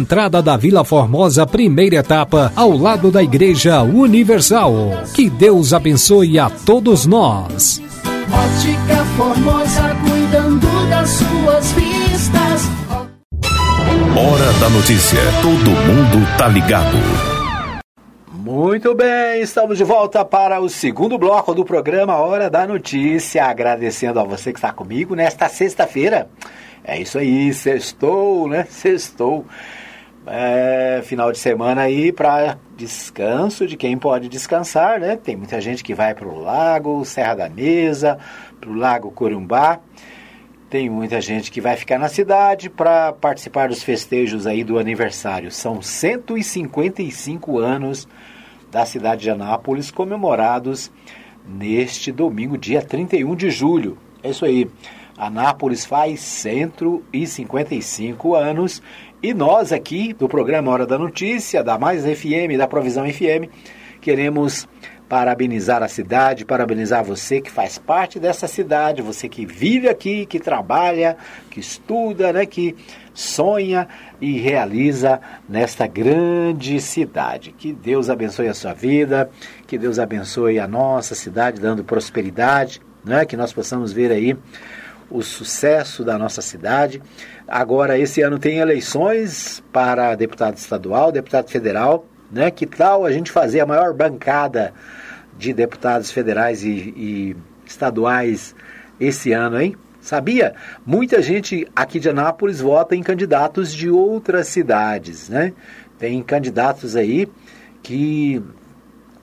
[0.00, 4.74] entrada da Vila Formosa, primeira etapa, ao lado da Igreja Universal.
[5.14, 7.82] Que Deus abençoe a todos nós.
[8.32, 12.62] Ótica Formosa, cuidando das suas vistas.
[14.16, 15.20] Hora da notícia.
[15.42, 16.96] Todo mundo tá ligado.
[18.32, 23.44] Muito bem, estamos de volta para o segundo bloco do programa Hora da Notícia.
[23.44, 26.28] Agradecendo a você que está comigo nesta sexta-feira.
[26.82, 28.66] É isso aí, sextou, né?
[28.68, 29.44] Sextou.
[30.26, 35.16] É, final de semana aí para descanso de quem pode descansar, né?
[35.16, 38.18] Tem muita gente que vai para o lago, Serra da Mesa,
[38.60, 39.80] para o Lago Corumbá.
[40.68, 45.50] Tem muita gente que vai ficar na cidade para participar dos festejos aí do aniversário.
[45.50, 48.06] São 155 anos
[48.70, 50.92] da cidade de Anápolis comemorados
[51.44, 53.98] neste domingo, dia 31 de julho.
[54.22, 54.70] É isso aí.
[55.16, 58.80] Anápolis faz 155 anos
[59.22, 63.50] e nós aqui do programa Hora da Notícia, da Mais FM, da Provisão FM,
[64.00, 64.66] queremos
[65.10, 70.38] parabenizar a cidade, parabenizar você que faz parte dessa cidade, você que vive aqui, que
[70.38, 71.16] trabalha,
[71.50, 72.74] que estuda, né, que
[73.12, 73.88] sonha
[74.20, 77.52] e realiza nesta grande cidade.
[77.52, 79.28] Que Deus abençoe a sua vida,
[79.66, 84.34] que Deus abençoe a nossa cidade, dando prosperidade, né, que nós possamos ver aí
[85.10, 87.02] o sucesso da nossa cidade.
[87.50, 92.48] Agora, esse ano tem eleições para deputado estadual, deputado federal, né?
[92.48, 94.72] Que tal a gente fazer a maior bancada
[95.36, 97.36] de deputados federais e, e
[97.66, 98.54] estaduais
[99.00, 99.74] esse ano, hein?
[100.00, 100.54] Sabia?
[100.86, 105.52] Muita gente aqui de Anápolis vota em candidatos de outras cidades, né?
[105.98, 107.28] Tem candidatos aí
[107.82, 108.40] que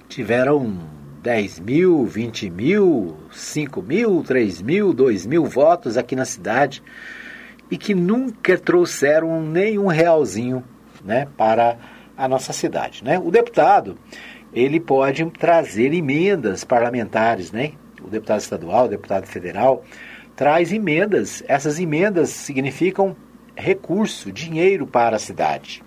[0.09, 0.77] tiveram
[1.23, 6.83] 10 mil, 20 mil, 5 mil, 3 mil, 2 mil votos aqui na cidade
[7.69, 10.63] e que nunca trouxeram nenhum realzinho
[11.03, 11.77] né, para
[12.15, 13.03] a nossa cidade.
[13.03, 13.19] Né?
[13.19, 13.97] O deputado,
[14.53, 17.73] ele pode trazer emendas parlamentares, né?
[18.01, 19.83] O deputado estadual, o deputado federal,
[20.35, 21.43] traz emendas.
[21.47, 23.15] Essas emendas significam
[23.55, 25.83] recurso, dinheiro para a cidade.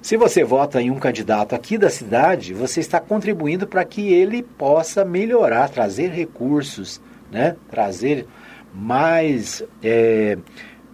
[0.00, 4.42] Se você vota em um candidato aqui da cidade, você está contribuindo para que ele
[4.42, 7.54] possa melhorar, trazer recursos, né?
[7.70, 8.26] trazer
[8.74, 10.36] mais é,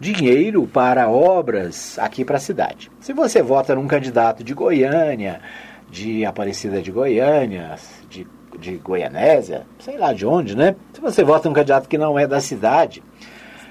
[0.00, 2.90] dinheiro para obras aqui para a cidade.
[3.00, 5.40] Se você vota num candidato de Goiânia,
[5.90, 7.74] de Aparecida de Goiânia,
[8.08, 8.26] de,
[8.58, 10.76] de Goianésia, sei lá de onde, né?
[10.92, 13.02] Se você vota um candidato que não é da cidade,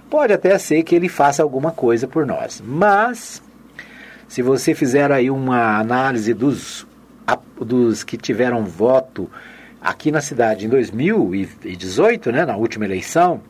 [0.10, 2.62] pode até ser que ele faça alguma coisa por nós.
[2.66, 3.42] Mas,
[4.28, 6.86] se você fizer aí uma análise dos,
[7.60, 9.30] dos que tiveram voto
[9.80, 13.42] aqui na cidade em 2018, né, na última eleição,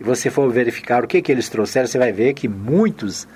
[0.00, 3.28] e você for verificar o que, que eles trouxeram, você vai ver que muitos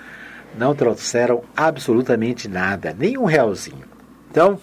[0.56, 3.84] não trouxeram absolutamente nada, nem um realzinho.
[4.30, 4.58] Então,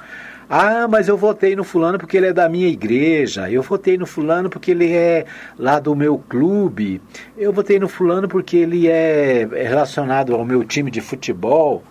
[0.50, 3.50] ah, mas eu votei no fulano porque ele é da minha igreja.
[3.50, 5.26] Eu votei no fulano porque ele é
[5.58, 7.02] lá do meu clube.
[7.36, 11.84] Eu votei no fulano porque ele é relacionado ao meu time de futebol.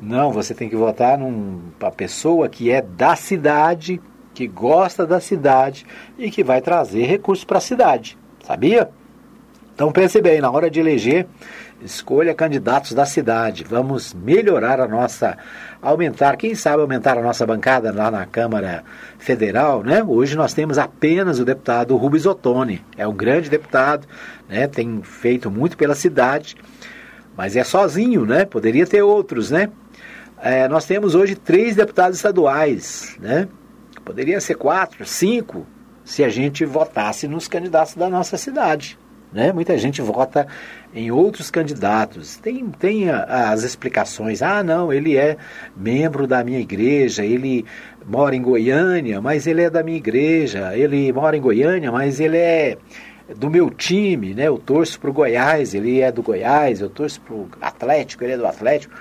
[0.00, 4.00] Não, você tem que votar numa pessoa que é da cidade,
[4.32, 5.84] que gosta da cidade
[6.18, 8.16] e que vai trazer recursos para a cidade.
[8.44, 8.90] Sabia?
[9.82, 11.26] Então pense bem, na hora de eleger,
[11.84, 13.64] escolha candidatos da cidade.
[13.68, 15.36] Vamos melhorar a nossa,
[15.82, 18.84] aumentar, quem sabe aumentar a nossa bancada lá na Câmara
[19.18, 20.00] Federal, né?
[20.00, 24.06] Hoje nós temos apenas o deputado Rubens Ottoni, é um grande deputado,
[24.48, 24.68] né?
[24.68, 26.54] Tem feito muito pela cidade,
[27.36, 28.44] mas é sozinho, né?
[28.44, 29.68] Poderia ter outros, né?
[30.40, 33.48] É, nós temos hoje três deputados estaduais, né?
[34.04, 35.66] Poderia ser quatro, cinco,
[36.04, 39.01] se a gente votasse nos candidatos da nossa cidade.
[39.32, 39.50] Né?
[39.50, 40.46] Muita gente vota
[40.94, 42.36] em outros candidatos.
[42.36, 44.42] Tem, tem as explicações.
[44.42, 45.36] Ah, não, ele é
[45.74, 47.64] membro da minha igreja, ele
[48.06, 50.76] mora em Goiânia, mas ele é da minha igreja.
[50.76, 52.76] Ele mora em Goiânia, mas ele é
[53.36, 54.48] do meu time, né?
[54.48, 58.34] Eu torço para o Goiás, ele é do Goiás, eu torço para o Atlético, ele
[58.34, 58.94] é do Atlético.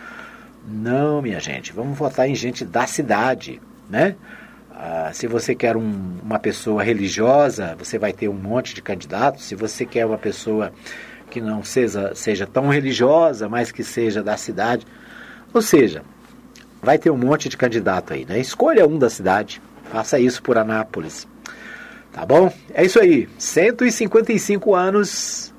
[0.65, 4.15] Não, minha gente, vamos votar em gente da cidade, né?
[4.83, 9.43] Ah, se você quer um, uma pessoa religiosa, você vai ter um monte de candidatos.
[9.43, 10.73] Se você quer uma pessoa
[11.29, 14.87] que não seja, seja tão religiosa, mas que seja da cidade,
[15.53, 16.01] ou seja,
[16.81, 18.39] vai ter um monte de candidato aí, né?
[18.39, 21.27] Escolha um da cidade, faça isso por Anápolis.
[22.11, 22.51] Tá bom?
[22.73, 23.29] É isso aí.
[23.37, 25.53] 155 anos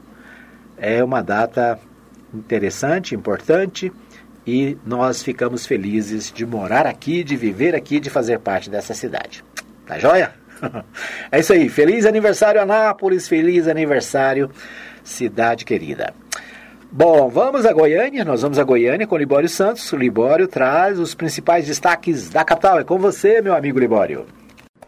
[0.76, 1.78] é uma data
[2.34, 3.92] interessante, importante
[4.46, 9.44] e nós ficamos felizes de morar aqui, de viver aqui, de fazer parte dessa cidade.
[9.86, 10.34] Tá joia?
[11.32, 11.68] É isso aí.
[11.68, 13.26] Feliz aniversário, Anápolis.
[13.26, 14.48] Feliz aniversário,
[15.02, 16.14] cidade querida.
[16.90, 18.24] Bom, vamos a Goiânia.
[18.24, 19.92] Nós vamos a Goiânia com o Libório Santos.
[19.92, 22.78] O Libório traz os principais destaques da capital.
[22.78, 24.26] É com você, meu amigo Libório.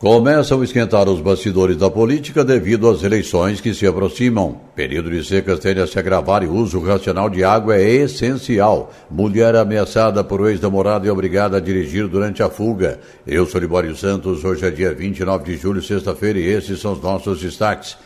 [0.04, 4.60] Começam a esquentar os bastidores da política devido às eleições que se aproximam.
[4.76, 8.92] Período de secas tende a se agravar e o uso racional de água é essencial.
[9.10, 13.00] Mulher ameaçada por ex-namorado e obrigada a dirigir durante a fuga.
[13.26, 17.00] Eu sou Libório Santos, hoje é dia 29 de julho, sexta-feira, e esses são os
[17.00, 17.96] nossos destaques.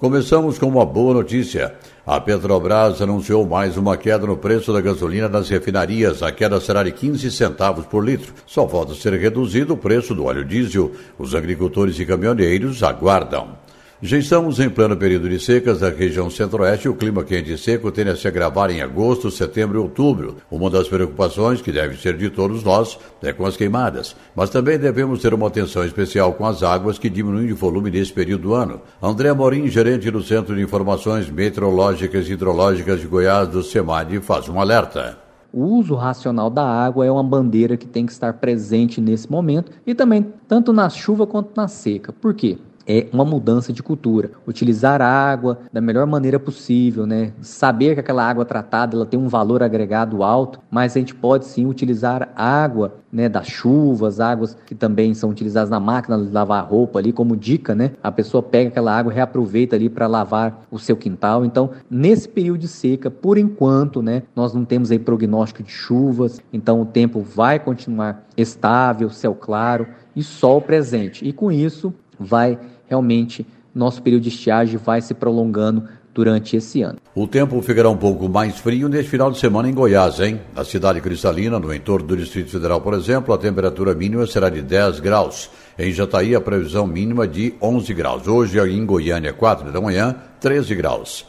[0.00, 1.74] Começamos com uma boa notícia.
[2.06, 6.22] A Petrobras anunciou mais uma queda no preço da gasolina nas refinarias.
[6.22, 8.32] A queda será de 15 centavos por litro.
[8.46, 10.90] Só falta ser reduzido o preço do óleo diesel.
[11.18, 13.58] Os agricultores e caminhoneiros aguardam.
[14.02, 17.58] Já estamos em pleno período de secas da região centro-oeste e o clima quente e
[17.58, 20.38] seco tende a se agravar em agosto, setembro e outubro.
[20.50, 24.78] Uma das preocupações que deve ser de todos nós é com as queimadas, mas também
[24.78, 28.54] devemos ter uma atenção especial com as águas que diminuem de volume nesse período do
[28.54, 28.80] ano.
[29.02, 34.48] André Morim, gerente do Centro de Informações Meteorológicas e Hidrológicas de Goiás do SEMAD, faz
[34.48, 35.18] um alerta.
[35.52, 39.70] O uso racional da água é uma bandeira que tem que estar presente nesse momento
[39.86, 42.14] e também tanto na chuva quanto na seca.
[42.14, 42.56] Por quê?
[42.90, 44.32] É uma mudança de cultura.
[44.44, 47.32] Utilizar a água da melhor maneira possível, né?
[47.40, 51.44] Saber que aquela água tratada ela tem um valor agregado alto, mas a gente pode
[51.44, 56.64] sim utilizar água, né, das chuvas, águas que também são utilizadas na máquina de lavar
[56.64, 57.92] roupa ali como dica, né?
[58.02, 61.44] A pessoa pega aquela água reaproveita ali para lavar o seu quintal.
[61.44, 66.40] Então, nesse período de seca, por enquanto, né, nós não temos aí prognóstico de chuvas,
[66.52, 69.86] então o tempo vai continuar estável, céu claro
[70.16, 71.24] e sol presente.
[71.24, 72.58] E com isso, vai
[72.90, 76.98] realmente nosso período de estiagem vai se prolongando durante esse ano.
[77.14, 80.40] O tempo ficará um pouco mais frio neste final de semana em Goiás, hein?
[80.54, 84.60] Na cidade cristalina, no entorno do Distrito Federal, por exemplo, a temperatura mínima será de
[84.60, 85.48] 10 graus.
[85.78, 88.26] Em Jataí, a previsão mínima de 11 graus.
[88.26, 91.24] Hoje, em Goiânia, 4 da manhã, 13 graus.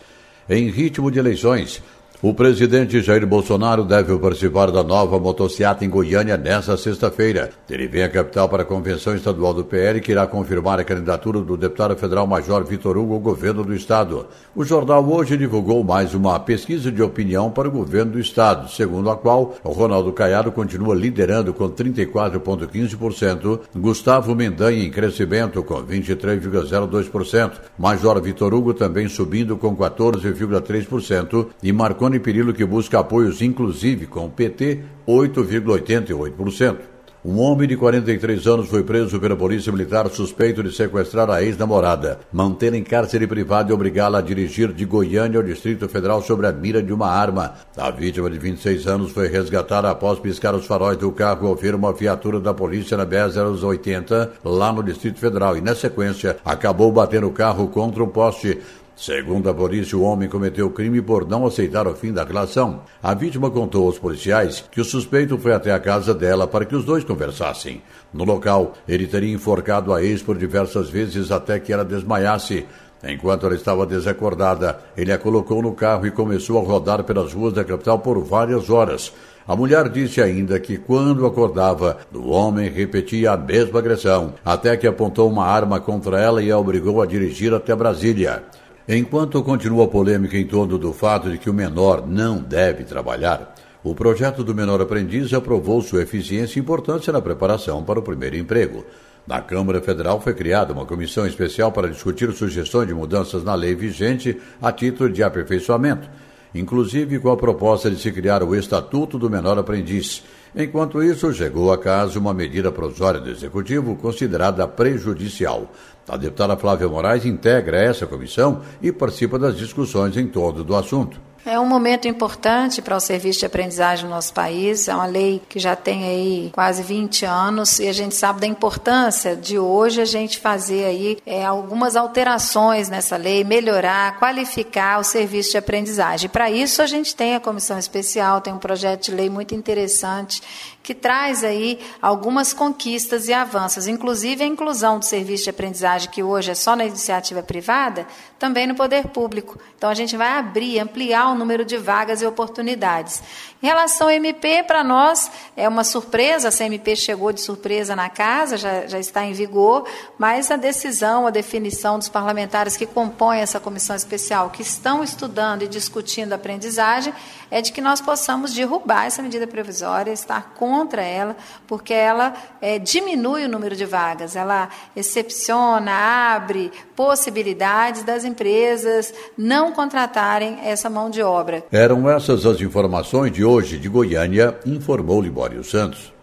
[0.50, 1.82] Em ritmo de eleições,
[2.24, 7.50] o presidente Jair Bolsonaro deve participar da nova motociata em Goiânia nesta sexta-feira.
[7.68, 11.42] Ele vem à capital para a convenção estadual do PL que irá confirmar a candidatura
[11.42, 14.28] do deputado federal Major Vitor Hugo ao governo do estado.
[14.56, 19.10] O jornal hoje divulgou mais uma pesquisa de opinião para o governo do estado, segundo
[19.10, 28.22] a qual Ronaldo Caiado continua liderando com 34,15%, Gustavo Mendanha em crescimento com 23,02%, Major
[28.22, 34.26] Vitor Hugo também subindo com 14,3% e Marconi Tony Perillo, que busca apoios inclusive com
[34.26, 36.92] o PT, 8,88%.
[37.24, 42.20] Um homem de 43 anos foi preso pela Polícia Militar suspeito de sequestrar a ex-namorada,
[42.34, 46.52] mantê-la em cárcere privado e obrigá-la a dirigir de Goiânia ao Distrito Federal sobre a
[46.52, 47.54] mira de uma arma.
[47.78, 51.76] A vítima de 26 anos foi resgatada após piscar os faróis do carro ao ver
[51.76, 57.28] uma viatura da polícia na BR-080 lá no Distrito Federal e, na sequência, acabou batendo
[57.28, 58.58] o carro contra um poste.
[59.02, 62.82] Segundo a polícia, o homem cometeu o crime por não aceitar o fim da relação.
[63.02, 66.76] A vítima contou aos policiais que o suspeito foi até a casa dela para que
[66.76, 67.82] os dois conversassem.
[68.14, 72.68] No local, ele teria enforcado a ex por diversas vezes até que ela desmaiasse.
[73.04, 77.54] Enquanto ela estava desacordada, ele a colocou no carro e começou a rodar pelas ruas
[77.54, 79.12] da capital por várias horas.
[79.48, 84.86] A mulher disse ainda que quando acordava, o homem repetia a mesma agressão, até que
[84.86, 88.44] apontou uma arma contra ela e a obrigou a dirigir até Brasília.
[88.88, 93.54] Enquanto continua a polêmica em torno do fato de que o menor não deve trabalhar,
[93.84, 98.38] o projeto do menor aprendiz aprovou sua eficiência e importância na preparação para o primeiro
[98.38, 98.86] emprego.
[99.26, 103.76] Na Câmara Federal foi criada uma comissão especial para discutir sugestões de mudanças na lei
[103.76, 106.10] vigente a título de aperfeiçoamento,
[106.54, 110.24] inclusive com a proposta de se criar o Estatuto do Menor Aprendiz.
[110.56, 115.72] Enquanto isso, chegou a casa uma medida provisória do Executivo considerada prejudicial.
[116.08, 121.32] A deputada Flávia Moraes integra essa comissão e participa das discussões em torno do assunto.
[121.44, 124.88] É um momento importante para o serviço de aprendizagem no nosso país.
[124.88, 128.46] É uma lei que já tem aí quase 20 anos e a gente sabe da
[128.46, 135.04] importância de hoje a gente fazer aí é, algumas alterações nessa lei, melhorar, qualificar o
[135.04, 136.30] serviço de aprendizagem.
[136.30, 140.44] Para isso a gente tem a comissão especial, tem um projeto de lei muito interessante
[140.84, 146.24] que traz aí algumas conquistas e avanços, inclusive a inclusão do serviço de aprendizagem, que
[146.24, 148.08] hoje é só na iniciativa privada,
[148.40, 149.60] também no poder público.
[149.78, 153.22] Então a gente vai abrir, ampliar o número de vagas e oportunidades.
[153.62, 158.10] Em relação ao MP, para nós é uma surpresa, a CMP chegou de surpresa na
[158.10, 163.40] casa, já, já está em vigor, mas a decisão, a definição dos parlamentares que compõem
[163.40, 167.14] essa comissão especial, que estão estudando e discutindo a aprendizagem,
[167.52, 171.36] é de que nós possamos derrubar essa medida provisória, estar contra ela,
[171.68, 179.74] porque ela é, diminui o número de vagas, ela excepciona, abre possibilidades das empresas não
[179.74, 181.62] contratarem essa mão de obra.
[181.72, 186.14] Eram essas as informações de hoje de Goiânia, informou Libório Santos.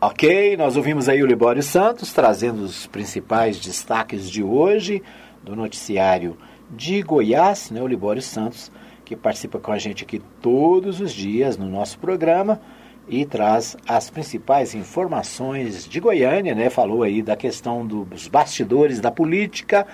[0.00, 5.02] Ok, nós ouvimos aí o Libório Santos trazendo os principais destaques de hoje
[5.42, 6.36] do noticiário
[6.70, 8.70] de Goiás, né, o Libório Santos
[9.06, 12.60] que participa com a gente aqui todos os dias no nosso programa
[13.08, 16.68] e traz as principais informações de Goiânia, né?
[16.70, 19.86] Falou aí da questão dos bastidores da política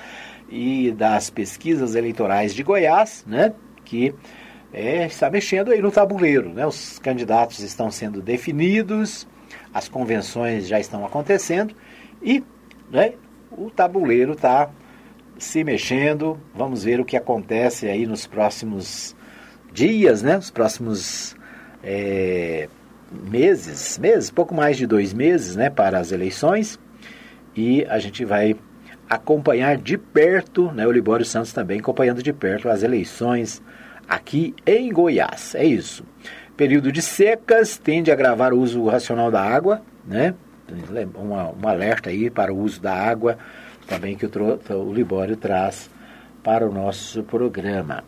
[0.49, 3.53] e das pesquisas eleitorais de Goiás, né?
[3.85, 4.15] Que
[4.73, 6.67] é, está mexendo aí no tabuleiro, né?
[6.67, 9.27] Os candidatos estão sendo definidos,
[9.75, 11.75] as convenções já estão acontecendo
[12.23, 12.43] e
[12.91, 13.13] né,
[13.51, 14.71] o tabuleiro está
[15.39, 16.41] se mexendo.
[16.55, 19.15] Vamos ver o que acontece aí nos próximos
[19.71, 20.39] dias, né?
[20.39, 21.37] Os próximos
[21.83, 22.69] é,
[23.31, 25.71] meses, meses, pouco mais de dois meses, né?
[25.71, 26.79] Para as eleições.
[27.55, 28.57] E a gente vai
[29.09, 30.87] acompanhar de perto, né?
[30.87, 33.63] O Libório Santos também acompanhando de perto as eleições
[34.09, 35.55] aqui em Goiás.
[35.55, 36.05] É isso.
[36.57, 40.35] Período de secas tende a agravar o uso racional da água, né?
[41.15, 43.37] Uma, um alerta aí para o uso da água
[43.87, 44.31] também que o,
[44.75, 45.91] o Libório traz
[46.43, 48.05] para o nosso programa.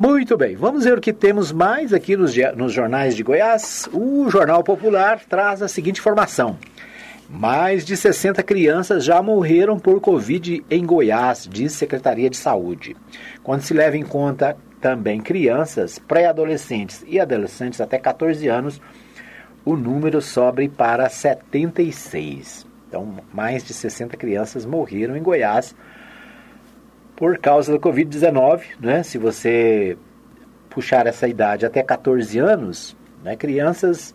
[0.00, 3.86] Muito bem, vamos ver o que temos mais aqui nos, nos jornais de Goiás.
[3.92, 6.56] O Jornal Popular traz a seguinte informação.
[7.28, 12.96] Mais de 60 crianças já morreram por Covid em Goiás, diz Secretaria de Saúde.
[13.42, 18.80] Quando se leva em conta também crianças, pré-adolescentes e adolescentes até 14 anos,
[19.66, 22.66] o número sobe para 76.
[22.88, 25.74] Então, mais de 60 crianças morreram em Goiás
[27.20, 28.62] por causa da Covid-19.
[28.80, 29.02] Né?
[29.02, 29.96] Se você
[30.70, 33.36] puxar essa idade até 14 anos, né?
[33.36, 34.14] crianças,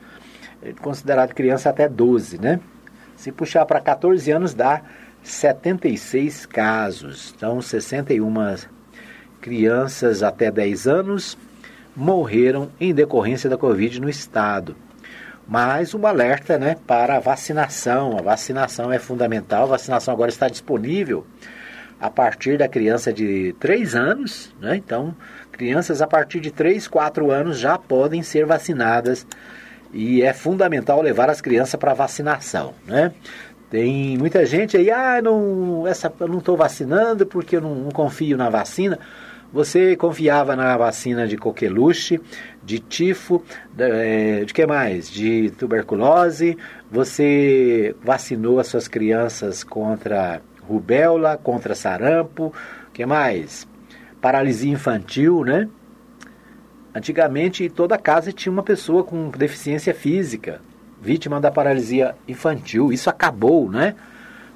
[0.63, 2.59] é considerado criança até 12, né?
[3.15, 4.81] Se puxar para 14 anos, dá
[5.21, 7.33] 76 casos.
[7.37, 8.33] Então, 61
[9.39, 11.37] crianças até 10 anos
[11.95, 14.75] morreram em decorrência da Covid no estado.
[15.47, 18.17] Mas um alerta né, para a vacinação.
[18.17, 19.63] A vacinação é fundamental.
[19.63, 21.25] A vacinação agora está disponível
[21.99, 24.53] a partir da criança de 3 anos.
[24.59, 24.75] Né?
[24.75, 25.15] Então,
[25.51, 29.25] crianças a partir de 3, 4 anos já podem ser vacinadas.
[29.93, 32.73] E é fundamental levar as crianças para vacinação.
[32.85, 33.13] Né?
[33.69, 37.91] Tem muita gente aí, ah, não, essa, eu não estou vacinando porque eu não, não
[37.91, 38.99] confio na vacina.
[39.53, 42.19] Você confiava na vacina de coqueluche,
[42.61, 43.41] de tifo,
[43.71, 45.09] de, é, de que mais?
[45.09, 46.57] De tuberculose.
[46.91, 52.53] Você vacinou as suas crianças contra rubéola, contra sarampo.
[52.93, 53.67] que mais?
[54.21, 55.67] Paralisia infantil, né?
[56.93, 60.61] Antigamente, toda casa tinha uma pessoa com deficiência física,
[61.01, 62.91] vítima da paralisia infantil.
[62.91, 63.95] Isso acabou, né?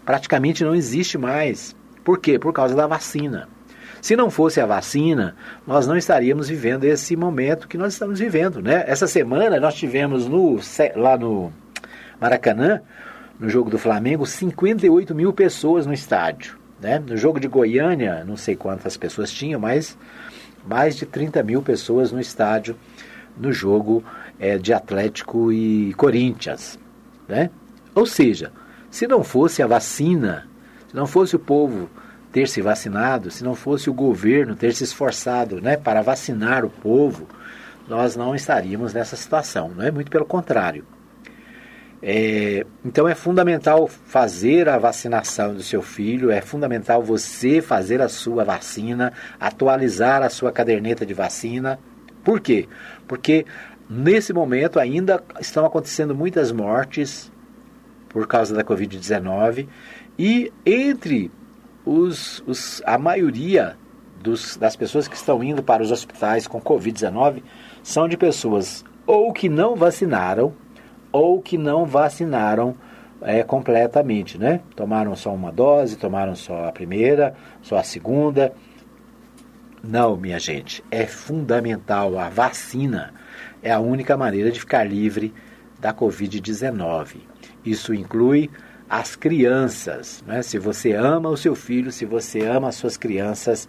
[0.06, 1.76] Praticamente não existe mais.
[2.04, 2.40] Por quê?
[2.40, 3.48] Por causa da vacina.
[4.02, 5.36] Se não fosse a vacina,
[5.68, 8.86] nós não estaríamos vivendo esse momento que nós estamos vivendo, né?
[8.88, 10.58] Essa semana nós tivemos no,
[10.96, 11.52] lá no
[12.20, 12.82] Maracanã,
[13.40, 16.58] no jogo do Flamengo, 58 mil pessoas no estádio.
[16.80, 17.00] Né?
[17.00, 19.98] No jogo de Goiânia, não sei quantas pessoas tinham, mas
[20.66, 22.76] mais de 30 mil pessoas no estádio
[23.38, 24.04] no jogo
[24.38, 26.78] é, de Atlético e Corinthians.
[27.28, 27.50] Né?
[27.96, 28.52] Ou seja,
[28.92, 30.48] se não fosse a vacina,
[30.90, 31.90] se não fosse o povo
[32.32, 36.70] ter se vacinado, se não fosse o governo ter se esforçado né, para vacinar o
[36.70, 37.28] povo,
[37.88, 39.70] nós não estaríamos nessa situação.
[39.76, 40.86] Não é muito pelo contrário.
[42.02, 48.08] É, então é fundamental fazer a vacinação do seu filho, é fundamental você fazer a
[48.08, 51.78] sua vacina, atualizar a sua caderneta de vacina.
[52.24, 52.68] Por quê?
[53.08, 53.46] Porque
[53.90, 57.32] nesse momento ainda estão acontecendo muitas mortes
[58.08, 59.68] por causa da Covid-19
[60.18, 61.30] e entre
[61.86, 63.78] os, os, a maioria
[64.22, 67.44] dos, das pessoas que estão indo para os hospitais com Covid-19
[67.84, 70.54] são de pessoas ou que não vacinaram
[71.12, 72.76] ou que não vacinaram
[73.22, 74.62] é, completamente, né?
[74.76, 78.54] Tomaram só uma dose, tomaram só a primeira, só a segunda.
[79.84, 83.14] Não, minha gente, é fundamental a vacina.
[83.62, 85.34] É a única maneira de ficar livre
[85.80, 87.18] da Covid-19.
[87.66, 88.50] Isso inclui
[88.90, 90.24] as crianças.
[90.26, 90.42] Né?
[90.42, 93.68] Se você ama o seu filho, se você ama as suas crianças,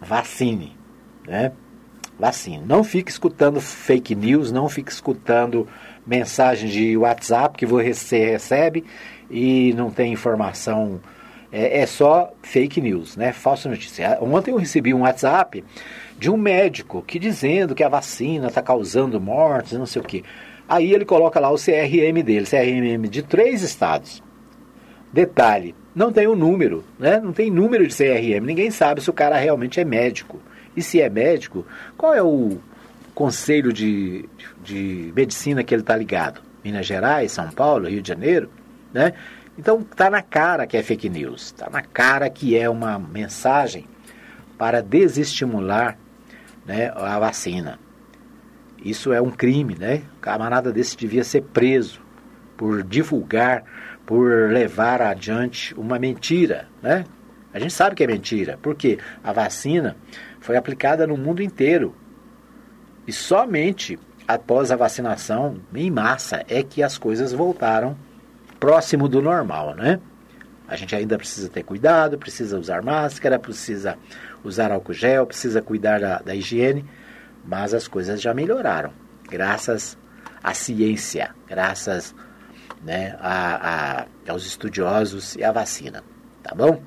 [0.00, 0.76] vacine.
[1.26, 1.52] Né?
[2.18, 2.64] Vacine.
[2.64, 5.68] Não fique escutando fake news, não fique escutando
[6.06, 8.84] mensagens de WhatsApp que você recebe
[9.30, 11.00] e não tem informação.
[11.50, 13.32] É, é só fake news, né?
[13.32, 14.18] Falsa notícia.
[14.20, 15.64] Ontem eu recebi um WhatsApp
[16.18, 20.24] de um médico que dizendo que a vacina está causando mortes, não sei o que.
[20.68, 24.22] Aí ele coloca lá o CRM dele, CRM de três estados.
[25.12, 27.20] Detalhe, não tem o um número, né?
[27.20, 28.44] Não tem número de CRM.
[28.44, 30.40] Ninguém sabe se o cara realmente é médico.
[30.76, 31.64] E se é médico,
[31.96, 32.58] qual é o
[33.16, 34.28] conselho de,
[34.62, 36.42] de medicina que ele está ligado?
[36.62, 38.50] Minas Gerais, São Paulo, Rio de Janeiro,
[38.92, 39.14] né?
[39.58, 43.86] Então tá na cara que é fake news, tá na cara que é uma mensagem
[44.58, 45.96] para desestimular
[46.66, 47.78] né, a vacina.
[48.84, 50.02] Isso é um crime, né?
[50.18, 52.02] Um camarada desse devia ser preso
[52.54, 53.64] por divulgar,
[54.04, 57.06] por levar adiante uma mentira, né?
[57.54, 59.96] A gente sabe que é mentira, porque a vacina
[60.38, 61.94] foi aplicada no mundo inteiro.
[63.06, 67.96] E somente após a vacinação em massa é que as coisas voltaram
[68.58, 70.00] próximo do normal, né?
[70.68, 73.96] A gente ainda precisa ter cuidado, precisa usar máscara, precisa
[74.42, 76.84] usar álcool gel, precisa cuidar da, da higiene,
[77.44, 78.92] mas as coisas já melhoraram,
[79.28, 79.96] graças
[80.42, 82.14] à ciência, graças
[82.82, 86.02] né, a, a, aos estudiosos e à vacina.
[86.42, 86.82] Tá bom?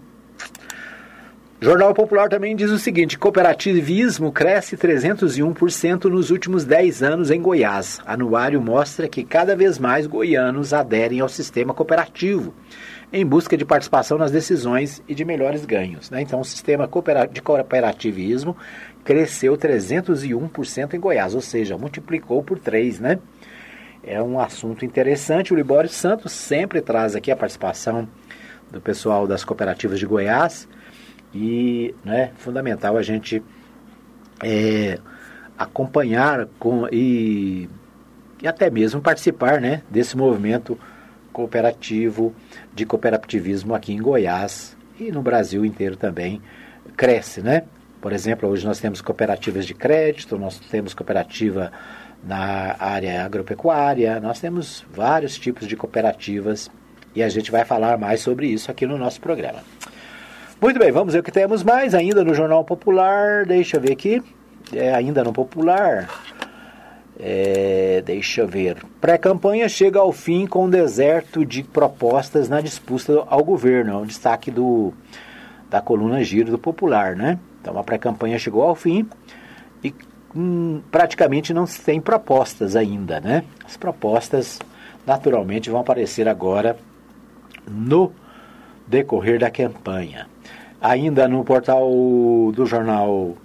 [1.62, 8.00] Jornal Popular também diz o seguinte: cooperativismo cresce 301% nos últimos 10 anos em Goiás.
[8.06, 12.54] Anuário mostra que cada vez mais goianos aderem ao sistema cooperativo
[13.12, 16.10] em busca de participação nas decisões e de melhores ganhos.
[16.10, 16.22] Né?
[16.22, 16.90] Então, o sistema
[17.30, 18.56] de cooperativismo
[19.04, 23.20] cresceu 301% em Goiás, ou seja, multiplicou por 3, né?
[24.02, 25.54] É um assunto interessante.
[25.54, 28.08] O Libório Santos sempre traz aqui a participação
[28.72, 30.66] do pessoal das cooperativas de Goiás
[31.34, 33.44] e né, fundamental a gente
[34.44, 35.00] é,
[35.58, 37.70] acompanhar com, e,
[38.42, 40.78] e até mesmo participar né, desse movimento
[41.32, 42.34] cooperativo
[42.74, 46.42] de cooperativismo aqui em Goiás e no Brasil inteiro também
[46.98, 47.64] cresce, né?
[48.02, 51.72] Por exemplo, hoje nós temos cooperativas de crédito, nós temos cooperativa
[52.24, 56.70] na área agropecuária, nós temos vários tipos de cooperativas
[57.16, 59.60] e a gente vai falar mais sobre isso aqui no nosso programa.
[60.62, 63.46] Muito bem, vamos ver o que temos mais ainda no Jornal Popular.
[63.46, 64.22] Deixa eu ver aqui.
[64.74, 66.10] É, ainda no Popular.
[67.18, 68.76] É, deixa eu ver.
[69.00, 73.94] Pré-campanha chega ao fim com um deserto de propostas na disputa ao governo.
[73.94, 74.92] É um destaque do,
[75.70, 77.40] da coluna Giro do Popular, né?
[77.62, 79.08] Então a pré-campanha chegou ao fim
[79.82, 79.96] e
[80.36, 83.46] hum, praticamente não se tem propostas ainda, né?
[83.66, 84.60] As propostas
[85.08, 86.76] naturalmente vão aparecer agora
[87.66, 88.12] no
[88.86, 90.28] decorrer da campanha.
[90.82, 91.90] Ainda no portal
[92.54, 93.36] do jornal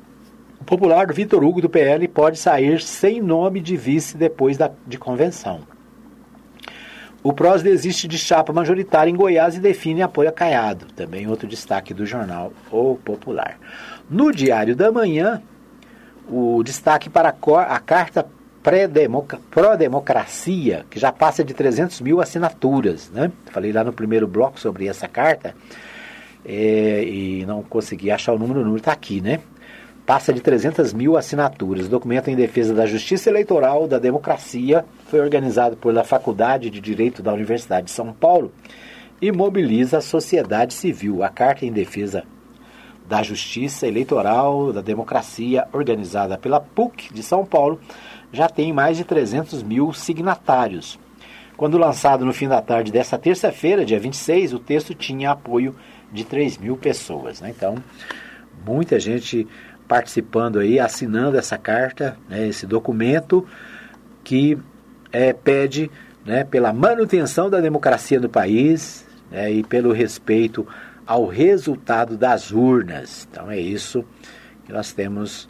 [0.64, 5.60] Popular, Vitor Hugo do PL pode sair sem nome de vice depois da, de convenção.
[7.22, 10.86] O PROS desiste de chapa majoritária em Goiás e define apoio a Caiado.
[10.94, 13.58] Também outro destaque do jornal O Popular.
[14.08, 15.42] No Diário da Manhã,
[16.28, 18.26] o destaque para a carta
[19.50, 23.10] pró-democracia, que já passa de 300 mil assinaturas.
[23.10, 23.32] Né?
[23.46, 25.54] Falei lá no primeiro bloco sobre essa carta
[26.44, 29.40] é, e não consegui achar o número, o número está aqui, né?
[30.04, 31.86] Passa de 300 mil assinaturas.
[31.86, 37.22] O documento em defesa da justiça eleitoral, da democracia, foi organizado pela Faculdade de Direito
[37.22, 38.52] da Universidade de São Paulo
[39.20, 41.22] e mobiliza a sociedade civil.
[41.22, 42.24] A Carta em Defesa
[43.06, 47.80] da Justiça Eleitoral, da Democracia, organizada pela PUC de São Paulo,
[48.32, 50.98] já tem mais de 300 mil signatários.
[51.56, 55.74] Quando lançado no fim da tarde desta terça-feira, dia 26, o texto tinha apoio
[56.14, 57.40] de 3 mil pessoas.
[57.40, 57.52] Né?
[57.54, 57.76] Então,
[58.64, 59.46] muita gente
[59.86, 63.46] participando aí, assinando essa carta, né, esse documento
[64.22, 64.56] que
[65.12, 65.90] é, pede
[66.24, 70.66] né, pela manutenção da democracia no país né, e pelo respeito
[71.06, 73.28] ao resultado das urnas.
[73.30, 74.04] Então é isso
[74.64, 75.48] que nós temos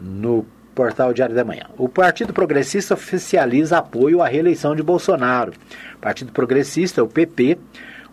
[0.00, 1.66] no portal Diário da Manhã.
[1.76, 5.52] O Partido Progressista oficializa apoio à reeleição de Bolsonaro.
[5.96, 7.58] O Partido Progressista, o PP,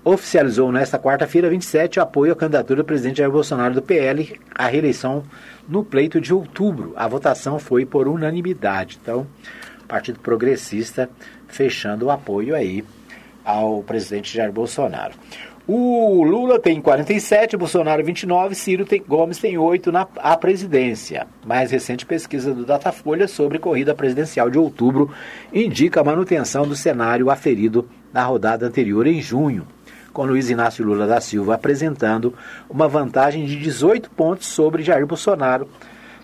[0.04, 4.68] oficializou nesta quarta-feira, 27, o apoio à candidatura do presidente Jair Bolsonaro do PL à
[4.68, 5.24] reeleição
[5.68, 6.93] no pleito de outubro.
[6.95, 8.99] A votação foi por unanimidade.
[9.02, 9.28] Então,
[9.88, 11.10] Partido Progressista
[11.47, 12.84] fechando o apoio aí
[13.43, 15.14] ao presidente Jair Bolsonaro.
[15.68, 21.28] O Lula tem 47, Bolsonaro 29, Ciro tem, Gomes tem 8 na a presidência.
[21.45, 25.12] Mais recente pesquisa do Datafolha sobre corrida presidencial de outubro
[25.54, 29.68] indica a manutenção do cenário aferido na rodada anterior em junho
[30.14, 32.34] com Luiz Inácio Lula da Silva apresentando
[32.70, 35.68] uma vantagem de 18 pontos sobre Jair Bolsonaro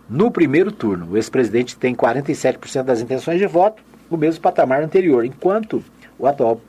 [0.10, 1.12] no primeiro turno.
[1.12, 5.84] O ex-presidente tem 47% das intenções de voto, o mesmo patamar anterior, enquanto
[6.18, 6.62] o atual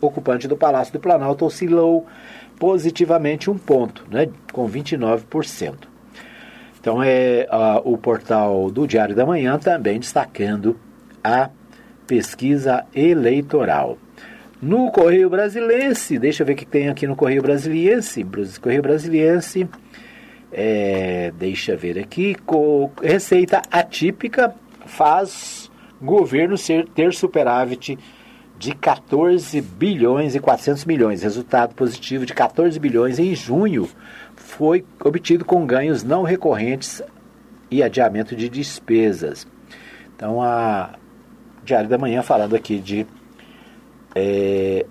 [0.00, 2.06] ocupante do Palácio do Planalto oscilou
[2.58, 5.88] positivamente um ponto, né, com 29%.
[6.80, 7.48] Então é
[7.84, 10.78] o portal do Diário da Manhã também destacando
[11.22, 11.48] a
[12.06, 13.96] pesquisa eleitoral.
[14.64, 18.26] No Correio Brasiliense, deixa eu ver o que tem aqui no Correio Brasiliense.
[18.62, 19.68] Correio Brasiliense,
[20.50, 22.34] é, deixa eu ver aqui.
[23.02, 24.54] Receita atípica
[24.86, 27.98] faz governo ser, ter superávit
[28.58, 31.22] de 14 bilhões e 400 milhões.
[31.22, 33.86] Resultado positivo de 14 bilhões em junho
[34.34, 37.02] foi obtido com ganhos não recorrentes
[37.70, 39.46] e adiamento de despesas.
[40.16, 40.94] Então, a
[41.62, 43.06] Diário da Manhã falando aqui de
[44.14, 44.86] é,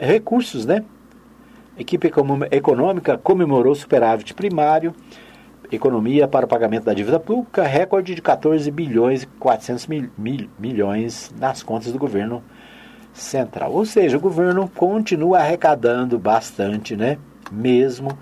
[0.00, 0.84] recursos, né?
[1.78, 2.10] Equipe
[2.50, 4.94] econômica comemorou superávit primário,
[5.70, 10.48] economia para o pagamento da dívida pública, recorde de 14 bilhões e 400 mil, mil,
[10.58, 12.42] milhões nas contas do governo
[13.12, 13.72] central.
[13.72, 17.18] Ou seja, o governo continua arrecadando bastante, né?
[17.50, 18.16] Mesmo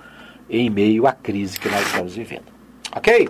[0.50, 2.52] em meio à crise que nós estamos vivendo.
[2.94, 3.28] Ok?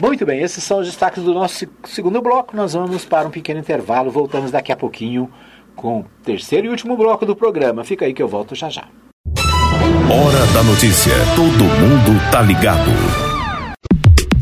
[0.00, 2.56] Muito bem, esses são os destaques do nosso segundo bloco.
[2.56, 4.10] Nós vamos para um pequeno intervalo.
[4.10, 5.28] Voltamos daqui a pouquinho
[5.74, 7.84] com o terceiro e último bloco do programa.
[7.84, 8.84] Fica aí que eu volto já já.
[10.10, 11.12] Hora da notícia.
[11.34, 13.27] Todo mundo tá ligado.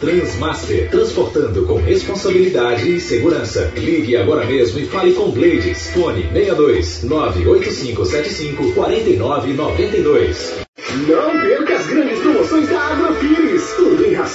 [0.00, 3.72] Transmaster, transportando com responsabilidade e segurança.
[3.76, 5.90] Ligue agora mesmo e fale com Blades.
[5.90, 10.66] Fone 62 98575 4992.
[11.08, 13.25] Não perca as grandes promoções da Agrofires.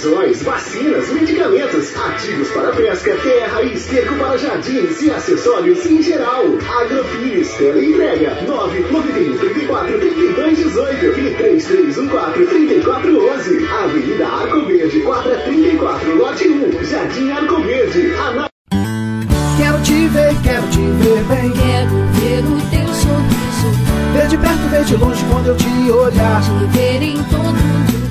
[0.02, 6.43] Rações, vacinas, medicamentos, ativos para pesca, terra e esterco para jardins e acessórios em geral.
[6.82, 13.68] Agrofires, teleentrega 991 34 32 18 e 3314 3411.
[13.68, 18.12] Avenida Arco Verde, quadra 34, lote 1, Jardim Arco Verde.
[18.14, 18.49] Ana...
[19.56, 21.52] Quero te ver, quero te ver bem.
[21.52, 23.70] Quero ver o teu sorriso.
[24.14, 26.41] Ver de perto, ver de longe quando eu te olhar.
[26.41, 28.11] Te ver em todo lugar.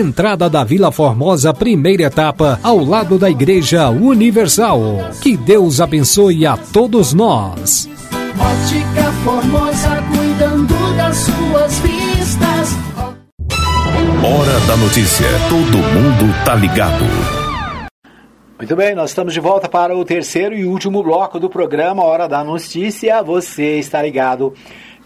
[0.00, 4.80] entrada da Vila Formosa, primeira etapa, ao lado da Igreja Universal.
[5.20, 7.88] Que Deus abençoe a todos nós.
[8.38, 12.70] Ótica Formosa, cuidando das suas vistas.
[14.24, 15.26] Hora da notícia.
[15.48, 17.04] Todo mundo tá ligado.
[18.58, 22.28] Muito bem, nós estamos de volta para o terceiro e último bloco do programa Hora
[22.28, 23.22] da Notícia.
[23.22, 24.54] Você está ligado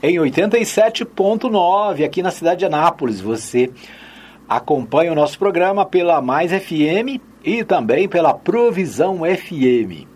[0.03, 3.21] em 87.9 aqui na cidade de Anápolis.
[3.21, 3.71] Você
[4.49, 10.07] acompanha o nosso programa pela Mais FM e também pela Provisão FM.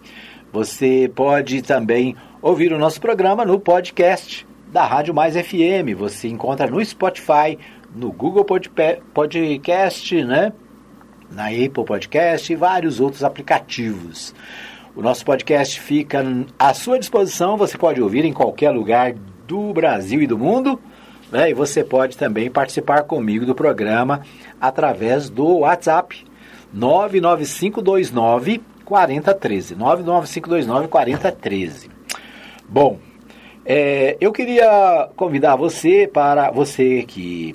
[0.52, 5.96] Você pode também ouvir o nosso programa no podcast da Rádio Mais FM.
[5.96, 7.58] Você encontra no Spotify,
[7.94, 8.44] no Google
[9.12, 10.52] Podcast, né?
[11.30, 14.34] na Apple Podcast e vários outros aplicativos.
[14.96, 16.24] O nosso podcast fica
[16.58, 19.14] à sua disposição, você pode ouvir em qualquer lugar
[19.46, 20.80] do Brasil e do mundo,
[21.30, 21.50] né?
[21.50, 24.22] E você pode também participar comigo do programa
[24.60, 26.24] através do WhatsApp
[26.72, 29.74] 99529 4013.
[29.74, 31.90] 99529 4013.
[32.68, 32.98] Bom,
[33.64, 37.54] é, eu queria convidar você para você que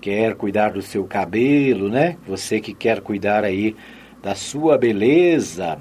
[0.00, 2.16] quer cuidar do seu cabelo, né?
[2.26, 3.74] Você que quer cuidar aí
[4.22, 5.78] da sua beleza,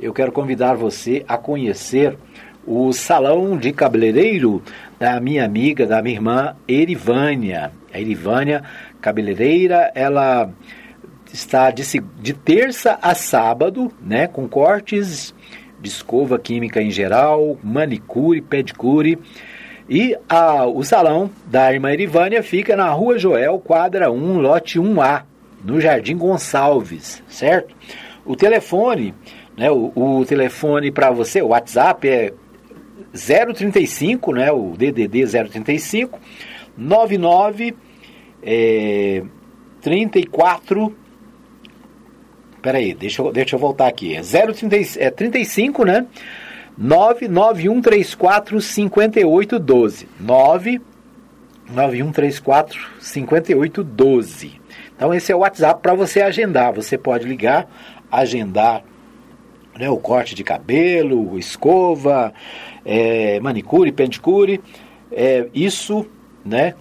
[0.00, 2.16] eu quero convidar você a conhecer
[2.66, 4.62] o salão de cabeleireiro
[5.00, 7.72] da minha amiga, da minha irmã Erivânia.
[7.92, 8.62] A Erivânia,
[9.00, 10.50] cabeleireira, ela
[11.32, 11.82] está de,
[12.20, 15.34] de terça a sábado, né, com cortes
[15.80, 19.18] de escova química em geral, manicure, pedicure.
[19.88, 25.22] E a- o salão da irmã Erivânia fica na Rua Joel, quadra 1, lote 1A,
[25.64, 27.74] no Jardim Gonçalves, certo?
[28.22, 29.14] O telefone,
[29.56, 32.32] né, o, o telefone para você, o WhatsApp é
[33.12, 36.18] 035, né, o DDD 035
[36.76, 37.74] 99
[38.42, 39.22] é,
[39.80, 40.94] 34
[42.60, 44.14] Peraí, deixa eu, deixa eu voltar aqui.
[44.14, 46.06] É 030, é 35, né?
[46.76, 50.06] 99134 5812.
[50.20, 54.60] 99134 5812.
[54.94, 56.74] Então esse é o WhatsApp para você agendar.
[56.74, 57.66] Você pode ligar,
[58.10, 58.84] agendar
[59.78, 62.34] né, o corte de cabelo, escova,
[62.84, 64.60] é, manicure, pedicure.
[65.12, 66.06] É, isso,
[66.44, 66.74] né?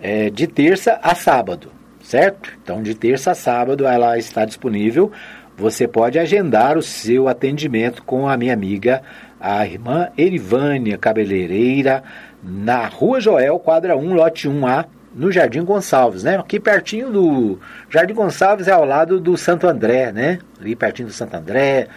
[0.00, 1.70] é, de terça a sábado,
[2.02, 2.52] certo?
[2.62, 5.10] Então, de terça a sábado ela está disponível.
[5.56, 9.02] Você pode agendar o seu atendimento com a minha amiga,
[9.40, 12.02] a irmã Erivânia Cabeleireira,
[12.42, 16.36] na Rua Joel, quadra 1, lote 1A, no Jardim Gonçalves, né?
[16.36, 17.58] Aqui pertinho do
[17.90, 20.38] Jardim Gonçalves é ao lado do Santo André, né?
[20.60, 21.88] Ali pertinho do Santo André,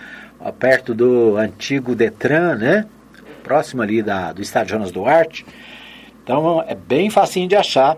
[0.57, 2.85] perto do antigo Detran, né?
[3.43, 5.45] Próximo ali da, do estádio Jonas Duarte.
[6.23, 7.97] Então é bem facinho de achar.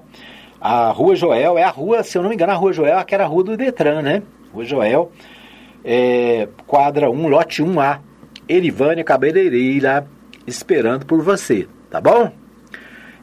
[0.59, 3.03] A Rua Joel é a rua, se eu não me engano, a Rua Joel é
[3.03, 4.23] que era a rua do Detran, né?
[4.53, 5.11] Rua Joel.
[5.83, 7.99] é, quadra 1, lote 1A.
[8.47, 10.05] Erivânia Cabeleireira
[10.45, 12.31] esperando por você, tá bom?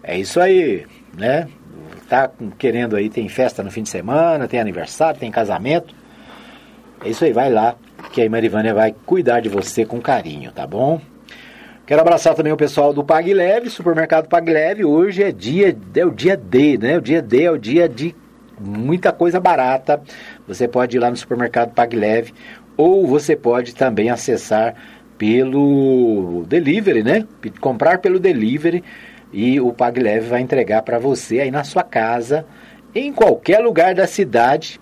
[0.03, 1.49] É isso aí, né?
[2.09, 5.95] Tá querendo aí, tem festa no fim de semana, tem aniversário, tem casamento.
[7.05, 7.77] É isso aí, vai lá,
[8.13, 11.01] que a Marivânia vai cuidar de você com carinho, tá bom?
[11.91, 14.85] Quero abraçar também o pessoal do Pag Leve, supermercado Pag Leve.
[14.85, 16.97] Hoje é dia, é o dia D, né?
[16.99, 18.15] O dia D é o dia de
[18.61, 20.01] muita coisa barata.
[20.47, 22.33] Você pode ir lá no supermercado Pag Leve
[22.77, 24.77] ou você pode também acessar
[25.19, 27.27] pelo delivery, né?
[27.59, 28.85] Comprar pelo delivery
[29.33, 32.47] e o Pag Leve vai entregar para você aí na sua casa,
[32.95, 34.81] em qualquer lugar da cidade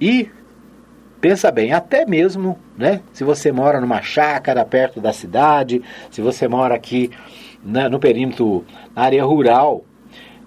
[0.00, 0.30] e
[1.22, 3.00] pensa bem, até mesmo, né?
[3.12, 7.10] Se você mora numa chácara perto da cidade, se você mora aqui
[7.62, 9.84] na, no perímetro, na área rural,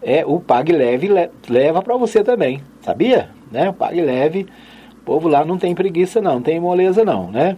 [0.01, 3.30] é o Pag Leve le, leva para você também, sabia?
[3.49, 3.69] Né?
[3.69, 4.47] O Pag Leve,
[4.91, 7.55] o povo lá não tem preguiça não, não tem moleza não, né?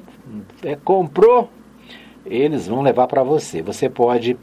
[0.64, 1.50] É, comprou,
[2.24, 3.64] eles vão levar para você.
[3.64, 4.38] Você pode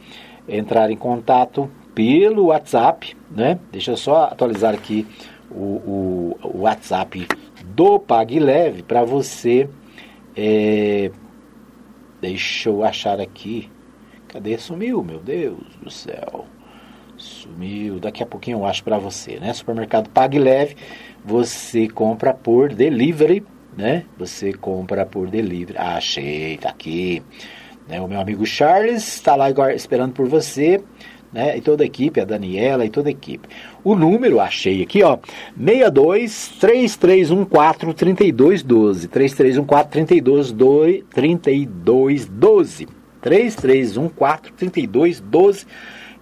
[0.49, 3.57] entrar em contato pelo WhatsApp, né?
[3.71, 5.07] Deixa eu só atualizar aqui
[5.49, 7.25] o, o, o WhatsApp
[7.75, 9.69] do PagLeve para você.
[10.37, 11.11] É,
[12.21, 13.71] deixa eu achar aqui.
[14.29, 14.57] Cadê?
[14.59, 16.47] Sumiu, meu Deus do céu.
[17.17, 17.99] Sumiu.
[17.99, 19.53] Daqui a pouquinho eu acho para você, né?
[19.53, 20.77] Supermercado PagLeve,
[21.25, 23.45] você compra por delivery,
[23.77, 24.05] né?
[24.19, 25.79] Você compra por delivery.
[25.79, 27.23] Ah, achei, tá aqui.
[27.89, 28.01] Né?
[28.01, 30.83] O meu amigo Charles está lá esperando por você
[31.35, 31.59] né?
[31.59, 33.49] E toda a equipe, a Daniela e toda a equipe.
[33.83, 35.19] O número, achei aqui, ó,
[35.59, 39.09] 62 3314 3212.
[39.09, 42.89] 3314 3212 3212.
[43.21, 45.67] 3314 3212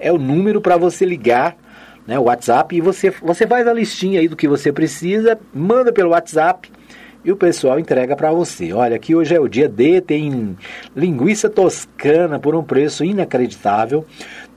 [0.01, 1.57] é o número para você ligar
[2.07, 5.93] né, o WhatsApp e você, você faz a listinha aí do que você precisa, manda
[5.93, 6.71] pelo WhatsApp
[7.25, 8.73] e o pessoal entrega para você.
[8.73, 10.57] Olha, aqui hoje é o dia D, tem
[10.95, 14.05] linguiça toscana por um preço inacreditável.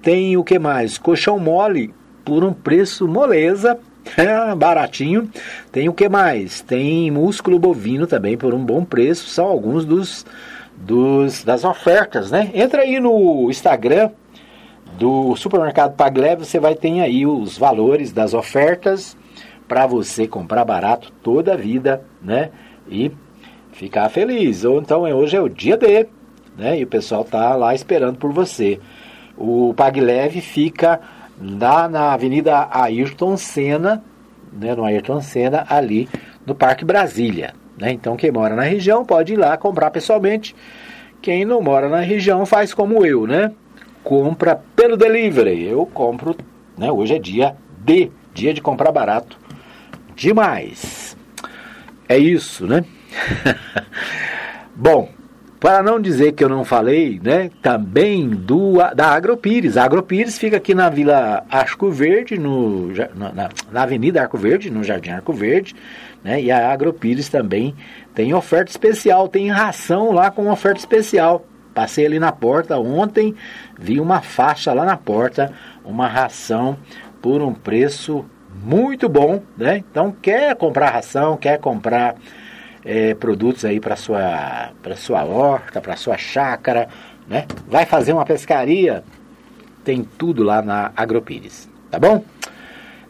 [0.01, 0.97] Tem o que mais?
[0.97, 1.93] Colchão mole
[2.23, 3.77] por um preço moleza,
[4.57, 5.29] baratinho.
[5.71, 6.61] Tem o que mais?
[6.61, 9.27] Tem músculo bovino também por um bom preço.
[9.27, 10.25] São alguns dos,
[10.75, 12.49] dos das ofertas, né?
[12.53, 14.09] Entra aí no Instagram
[14.97, 19.15] do supermercado Pagleve, você vai ter aí os valores das ofertas
[19.67, 22.51] para você comprar barato toda a vida, né?
[22.87, 23.11] E
[23.71, 24.63] ficar feliz.
[24.63, 26.07] Ou então hoje é o dia D,
[26.57, 26.79] né?
[26.79, 28.79] E o pessoal tá lá esperando por você.
[29.37, 30.99] O PagLeve fica
[31.39, 34.03] lá na Avenida Ayrton Senna,
[34.53, 36.07] né, no Ayrton Senna, ali
[36.45, 37.53] no Parque Brasília.
[37.77, 37.91] Né?
[37.91, 40.55] Então, quem mora na região pode ir lá comprar pessoalmente.
[41.21, 43.51] Quem não mora na região faz como eu, né?
[44.03, 45.67] Compra pelo delivery.
[45.67, 46.35] Eu compro,
[46.77, 46.91] né?
[46.91, 49.37] Hoje é dia D, dia de comprar barato.
[50.15, 51.17] Demais.
[52.07, 52.85] É isso, né?
[54.75, 55.09] Bom,
[55.59, 59.77] para não dizer que eu não falei, né, também do, da Agropires.
[59.77, 64.83] A Agropires fica aqui na Vila Arco Verde, no, na, na Avenida Arco Verde, no
[64.83, 65.75] Jardim Arco Verde,
[66.23, 67.73] né, e a Agropires também
[68.13, 71.45] tem oferta especial, tem ração lá com oferta especial.
[71.73, 73.33] Passei ali na porta ontem,
[73.77, 75.51] vi uma faixa lá na porta,
[75.83, 76.77] uma ração
[77.21, 78.23] por um preço
[78.65, 79.83] muito bom, né?
[79.91, 82.15] Então quer comprar ração, quer comprar
[82.83, 86.89] é, produtos aí para sua para sua horta, para sua chácara,
[87.27, 87.45] né?
[87.67, 89.03] Vai fazer uma pescaria,
[89.83, 92.25] tem tudo lá na Agropires, tá bom?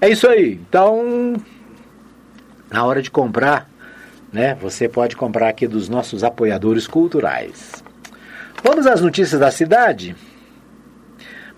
[0.02, 0.60] É isso aí.
[0.68, 1.34] Então,
[2.70, 3.70] na hora de comprar,
[4.34, 4.56] né?
[4.56, 7.82] Você pode comprar aqui dos nossos apoiadores culturais.
[8.62, 10.16] Vamos às notícias da cidade?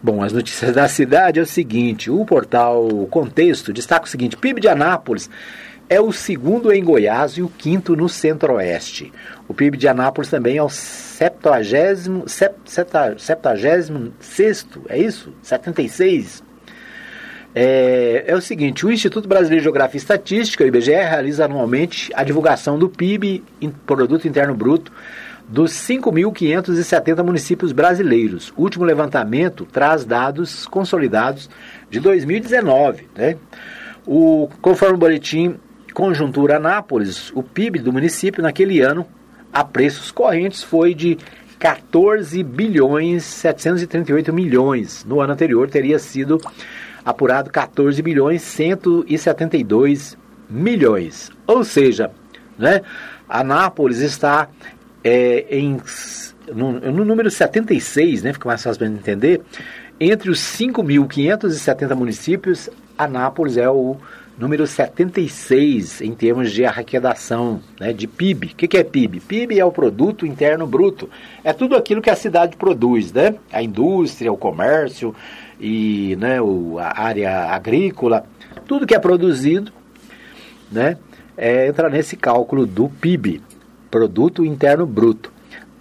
[0.02, 4.62] Bom, as notícias da cidade é o seguinte: o portal Contexto destaca o seguinte: PIB
[4.62, 5.30] de Anápolis
[5.90, 9.12] é o segundo em Goiás e o quinto no Centro-Oeste.
[9.48, 12.10] O PIB de Anápolis também é o 76,
[13.18, 13.90] 76
[14.90, 15.34] é isso?
[15.42, 16.44] 76?
[17.56, 22.12] É, é o seguinte, o Instituto Brasileiro de Geografia e Estatística, o IBGE, realiza anualmente
[22.14, 23.44] a divulgação do PIB,
[23.86, 24.92] Produto Interno Bruto,
[25.48, 28.54] dos 5.570 municípios brasileiros.
[28.58, 31.50] O último levantamento traz dados consolidados
[31.90, 33.08] de 2019.
[33.16, 33.38] Né?
[34.06, 35.56] O, conforme o boletim
[35.94, 39.08] Conjuntura Anápolis, o PIB do município naquele ano,
[39.52, 41.18] a preços correntes, foi de
[41.58, 45.04] 14 bilhões 738 milhões.
[45.06, 46.40] No ano anterior teria sido
[47.04, 50.18] apurado 14 bilhões 172
[50.50, 51.32] milhões.
[51.48, 52.12] Ou seja,
[52.58, 52.82] né,
[53.28, 54.50] Anápolis está
[55.08, 55.78] é, em,
[56.54, 59.42] no, no número 76, né, fica mais fácil para entender,
[60.00, 63.96] Entre os 5.570 municípios, Anápolis é o
[64.38, 68.48] número 76 em termos de arrecadação né, de PIB.
[68.48, 69.22] O que, que é PIB?
[69.22, 71.10] PIB é o produto interno bruto.
[71.44, 73.34] É tudo aquilo que a cidade produz, né?
[73.52, 75.16] A indústria, o comércio
[75.60, 78.26] e né, o, a área agrícola,
[78.68, 79.72] tudo que é produzido,
[80.72, 80.98] né,
[81.36, 83.42] é, entra nesse cálculo do PIB,
[83.90, 85.32] produto interno bruto.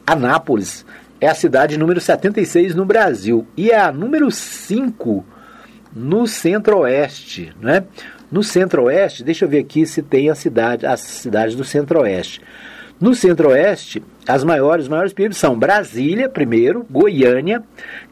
[0.07, 0.85] Anápolis
[1.21, 5.25] é a cidade número 76 no Brasil e é a número 5
[5.95, 7.85] no Centro-Oeste, né?
[8.31, 12.41] No Centro-Oeste, deixa eu ver aqui se tem a cidade, as cidades do Centro-Oeste.
[13.01, 17.63] No Centro-Oeste, as maiores, maiores PIBs são Brasília, primeiro, Goiânia,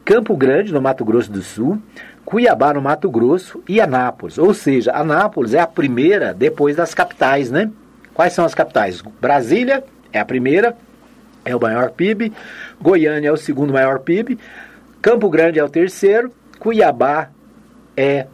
[0.03, 1.81] Campo Grande, no Mato Grosso do Sul,
[2.23, 4.37] Cuiabá, no Mato Grosso, e Anápolis.
[4.37, 7.69] Ou seja, Anápolis é a primeira depois das capitais, né?
[8.15, 9.01] Quais são as capitais?
[9.21, 10.75] Brasília é a primeira,
[11.43, 12.31] é o maior PIB,
[12.81, 14.39] Goiânia é o segundo maior PIB,
[15.01, 17.29] Campo Grande é o terceiro, Cuiabá
[17.95, 18.25] é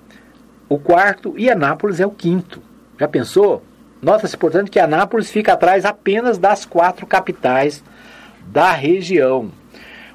[0.69, 2.61] o quarto e Anápolis é o quinto.
[2.99, 3.63] Já pensou?
[3.99, 7.84] Nota-se, portanto, que Anápolis fica atrás apenas das quatro capitais
[8.47, 9.51] da região.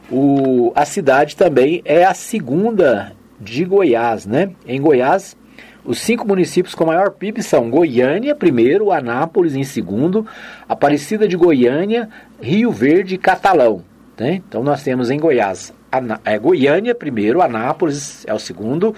[0.08, 4.52] O, a cidade também é a segunda de Goiás, né?
[4.64, 5.36] Em Goiás,
[5.86, 10.26] os cinco municípios com maior PIB são Goiânia, primeiro, Anápolis em segundo,
[10.68, 12.08] Aparecida de Goiânia,
[12.40, 13.84] Rio Verde e Catalão.
[14.18, 14.42] Né?
[14.46, 15.72] Então nós temos em Goiás,
[16.24, 18.94] é, Goiânia primeiro, Anápolis é o segundo,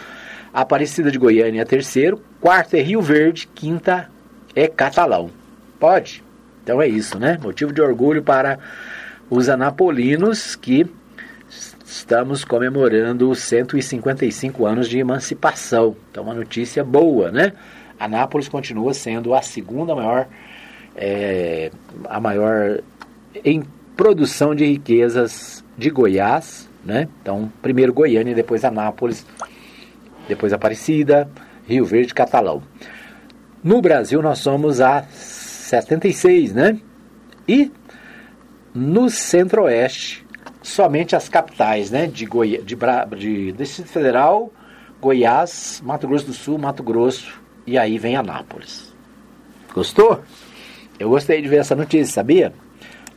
[0.52, 4.08] Aparecida de Goiânia é terceiro, quarto é Rio Verde, quinta
[4.56, 5.30] é Catalão.
[5.78, 6.24] Pode?
[6.62, 7.38] Então é isso, né?
[7.42, 8.58] Motivo de orgulho para
[9.30, 10.86] os anapolinos que
[11.84, 15.96] estamos comemorando os 155 anos de emancipação.
[16.10, 17.52] Então uma notícia boa, né?
[17.98, 20.28] Anápolis continua sendo a segunda maior,
[20.96, 21.70] é,
[22.04, 22.80] a maior
[23.44, 23.62] em
[23.96, 27.08] produção de riquezas de Goiás, né?
[27.22, 29.26] Então primeiro Goiânia, depois Anápolis
[30.28, 31.28] depois Aparecida,
[31.66, 32.62] Rio Verde, Catalão.
[33.64, 36.78] No Brasil nós somos a 76, né?
[37.48, 37.72] E
[38.74, 40.24] no Centro-Oeste,
[40.68, 42.06] somente as capitais, né?
[42.06, 44.52] De, Goi de, Bra de Distrito Federal,
[45.00, 48.92] Goiás, Mato Grosso do Sul, Mato Grosso e aí vem Anápolis.
[49.74, 50.22] Gostou?
[50.98, 52.52] Eu gostei de ver essa notícia, sabia?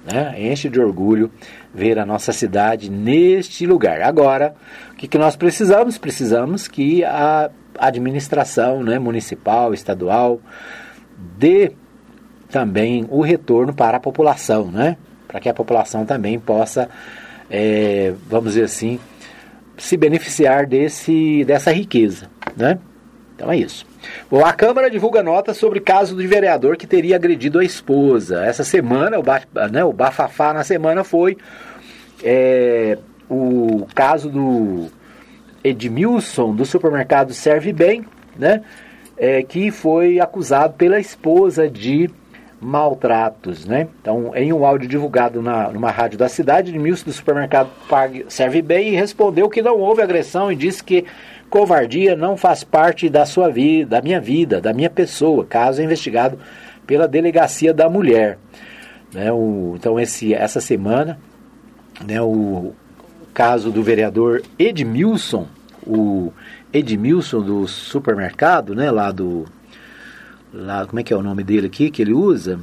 [0.06, 0.52] Né?
[0.52, 1.32] Enche de orgulho
[1.74, 4.02] ver a nossa cidade neste lugar.
[4.02, 4.56] Agora,
[4.94, 5.98] o que, que nós precisamos?
[5.98, 10.40] Precisamos que a administração né, municipal, estadual,
[11.38, 11.72] dê
[12.50, 14.98] também o retorno para a população, né?
[15.32, 16.90] para que a população também possa,
[17.52, 18.98] é, vamos dizer assim,
[19.78, 22.30] se beneficiar desse, dessa riqueza.
[22.56, 22.80] Né?
[23.36, 23.86] Então é isso.
[24.30, 28.46] Bom, a Câmara divulga nota sobre caso de vereador que teria agredido a esposa.
[28.46, 31.38] Essa semana, o, ba, né, o bafafá na semana foi
[32.24, 32.98] é,
[33.30, 34.88] o caso do
[35.64, 38.06] Edmilson, do supermercado Serve Bem,
[38.38, 38.64] né,
[39.18, 42.10] é, que foi acusado pela esposa de
[42.62, 43.88] maltratos, né?
[44.00, 47.70] Então, em um áudio divulgado na, numa rádio da cidade, Edmilson do supermercado
[48.30, 51.06] Serve Bem respondeu que não houve agressão e disse que
[51.50, 55.84] covardia não faz parte da sua vida, da minha vida, da minha pessoa, caso é
[55.84, 56.38] investigado
[56.86, 58.38] pela delegacia da mulher.
[59.12, 61.20] Né, o, então esse, essa semana,
[62.06, 62.74] né, o,
[63.34, 65.48] caso do vereador Edmilson,
[65.86, 66.32] o
[66.72, 69.46] Edmilson do supermercado, né, lá do
[70.54, 72.60] lá, como é que é o nome dele aqui que ele usa?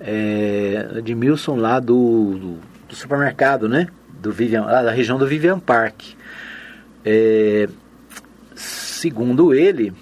[0.00, 2.58] É, Edmilson lá do, do,
[2.88, 3.88] do supermercado, né,
[4.20, 6.02] do Vivian, lá da região do Vivian Park.
[7.04, 7.68] É,
[8.54, 9.92] segundo ele,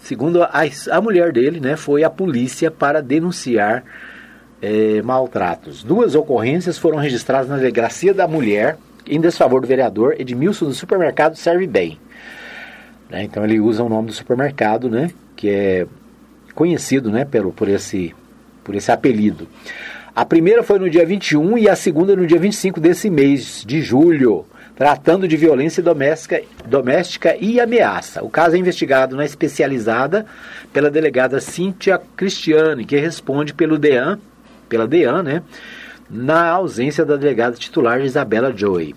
[0.00, 0.50] segundo a,
[0.90, 3.84] a mulher dele, né, foi a polícia para denunciar
[4.62, 5.82] é, maltratos.
[5.82, 11.36] Duas ocorrências foram registradas na delegacia da mulher em desfavor do vereador Edmilson do supermercado
[11.36, 11.98] Serve Bem.
[13.10, 15.86] Né, então ele usa o nome do supermercado, né, que é
[16.58, 18.12] conhecido né, pelo, por, esse,
[18.64, 19.46] por esse apelido.
[20.12, 23.80] A primeira foi no dia 21 e a segunda no dia 25 desse mês de
[23.80, 24.44] julho
[24.74, 28.24] tratando de violência doméstica, doméstica e ameaça.
[28.24, 30.26] O caso é investigado na especializada
[30.72, 34.18] pela delegada Cíntia Cristiane, que responde pelo DEAN,
[34.68, 35.42] pela DEAN, né,
[36.10, 38.96] na ausência da delegada titular Isabela Joy.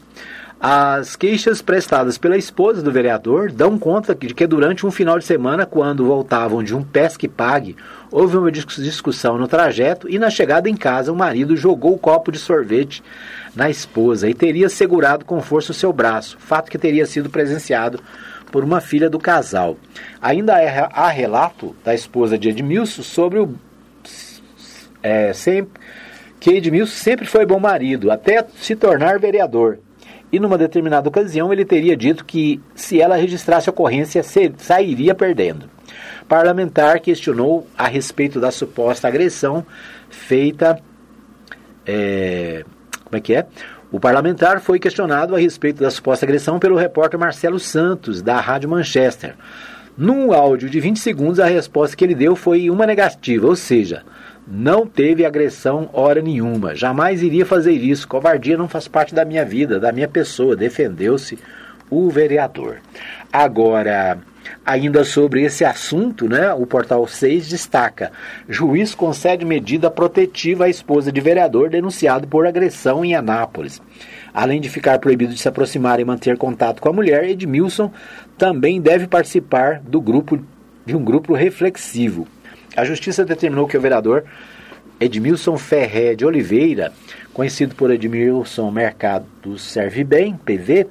[0.63, 5.25] As queixas prestadas pela esposa do vereador dão conta de que durante um final de
[5.25, 7.75] semana, quando voltavam de um pesque pague,
[8.11, 12.31] houve uma discussão no trajeto e na chegada em casa o marido jogou o copo
[12.31, 13.01] de sorvete
[13.55, 17.99] na esposa e teria segurado com força o seu braço, fato que teria sido presenciado
[18.51, 19.77] por uma filha do casal.
[20.21, 20.57] Ainda
[20.93, 23.55] há relato da esposa de Edmilson sobre o
[25.01, 25.81] é, sempre,
[26.39, 29.79] que Edmilson sempre foi bom marido, até se tornar vereador.
[30.31, 34.23] E numa determinada ocasião ele teria dito que se ela registrasse a ocorrência,
[34.57, 35.69] sairia perdendo.
[36.27, 39.65] Parlamentar questionou a respeito da suposta agressão
[40.09, 40.79] feita.
[41.85, 42.63] É,
[43.03, 43.45] como é que é?
[43.91, 48.69] O parlamentar foi questionado a respeito da suposta agressão pelo repórter Marcelo Santos, da Rádio
[48.69, 49.35] Manchester.
[49.97, 54.03] Num áudio de 20 segundos, a resposta que ele deu foi uma negativa, ou seja,
[54.51, 56.75] não teve agressão hora nenhuma.
[56.75, 58.07] Jamais iria fazer isso.
[58.07, 60.57] Covardia não faz parte da minha vida, da minha pessoa.
[60.57, 61.39] Defendeu-se
[61.89, 62.79] o vereador.
[63.31, 64.19] Agora,
[64.65, 68.11] ainda sobre esse assunto, né, o portal 6 destaca:
[68.49, 73.81] juiz concede medida protetiva à esposa de vereador denunciado por agressão em Anápolis.
[74.33, 77.91] Além de ficar proibido de se aproximar e manter contato com a mulher, Edmilson
[78.37, 80.39] também deve participar do grupo
[80.85, 82.27] de um grupo reflexivo.
[82.75, 84.23] A justiça determinou que o vereador
[84.99, 86.93] Edmilson Ferré de Oliveira,
[87.33, 90.87] conhecido por Edmilson Mercado Serve Bem, PV,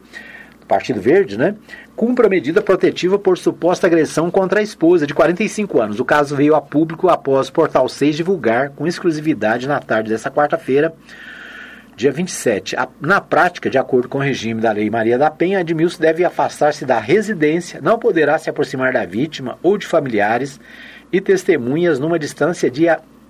[0.66, 1.54] Partido Verde, né?
[1.96, 6.00] Cumpra medida protetiva por suposta agressão contra a esposa de 45 anos.
[6.00, 10.30] O caso veio a público após o Portal 6 divulgar com exclusividade na tarde desta
[10.30, 10.94] quarta-feira,
[11.96, 12.76] dia 27.
[13.00, 16.84] Na prática, de acordo com o regime da Lei Maria da Penha, Edmilson deve afastar-se
[16.84, 20.58] da residência, não poderá se aproximar da vítima ou de familiares
[21.12, 22.86] e testemunhas numa distância de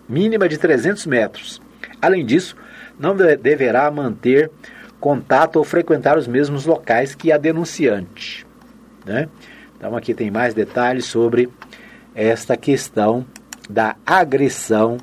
[0.08, 1.62] mínima de 300 metros.
[2.00, 2.56] Além disso,
[2.98, 4.50] não deverá manter
[4.98, 8.46] contato ou frequentar os mesmos locais que a denunciante.
[9.04, 9.28] Né?
[9.76, 11.48] Então aqui tem mais detalhes sobre
[12.14, 13.24] esta questão
[13.68, 14.98] da agressão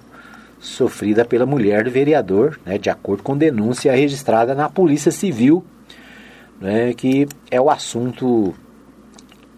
[0.60, 5.64] sofrida pela mulher do vereador, né, de acordo com denúncia registrada na Polícia Civil,
[6.60, 8.54] né, que é o assunto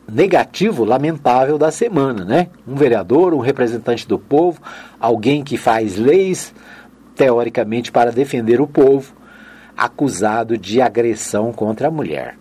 [0.10, 2.48] negativo, lamentável da semana, né?
[2.68, 4.62] Um vereador, um representante do povo,
[5.00, 6.54] alguém que faz leis
[7.16, 9.14] teoricamente para defender o povo,
[9.76, 12.38] acusado de agressão contra a mulher.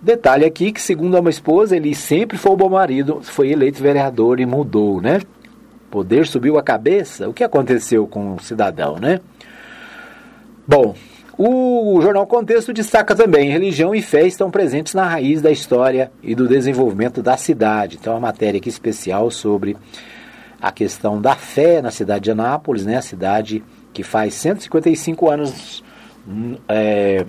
[0.00, 4.46] Detalhe aqui que, segundo uma esposa, ele sempre foi bom marido, foi eleito vereador e
[4.46, 5.20] mudou, né?
[5.90, 7.28] Poder subiu a cabeça.
[7.28, 9.20] O que aconteceu com o cidadão, né?
[10.66, 10.94] Bom,
[11.38, 16.34] o jornal Contexto destaca também: religião e fé estão presentes na raiz da história e
[16.34, 17.96] do desenvolvimento da cidade.
[18.00, 19.76] Então, uma matéria aqui especial sobre
[20.60, 22.96] a questão da fé na cidade de Anápolis, né?
[22.96, 23.62] A cidade
[23.94, 25.84] que faz 155 anos
[26.68, 27.24] é,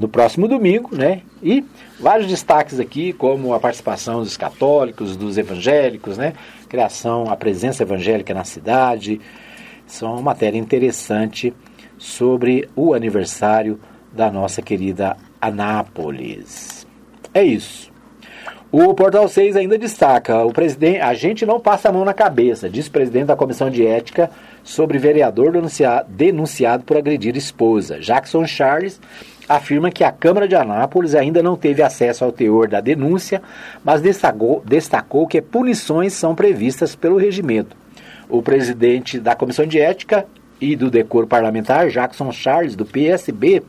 [0.00, 1.22] no próximo domingo, né?
[1.40, 1.64] E
[2.00, 6.32] vários destaques aqui, como a participação dos católicos, dos evangélicos, né?
[6.68, 9.20] Criação, a presença evangélica na cidade.
[9.86, 11.54] São uma matéria interessante
[12.02, 13.78] sobre o aniversário
[14.12, 16.84] da nossa querida Anápolis.
[17.32, 17.92] É isso.
[18.72, 22.68] O Portal 6 ainda destaca: o presidente, a gente não passa a mão na cabeça,
[22.68, 24.30] diz o presidente da Comissão de Ética
[24.64, 25.52] sobre vereador
[26.08, 28.00] denunciado, por agredir esposa.
[28.00, 29.00] Jackson Charles
[29.48, 33.40] afirma que a Câmara de Anápolis ainda não teve acesso ao teor da denúncia,
[33.84, 37.76] mas destacou, destacou que punições são previstas pelo regimento.
[38.28, 40.26] O presidente da Comissão de Ética
[40.62, 43.64] e do Decoro Parlamentar, Jackson Charles, do PSB,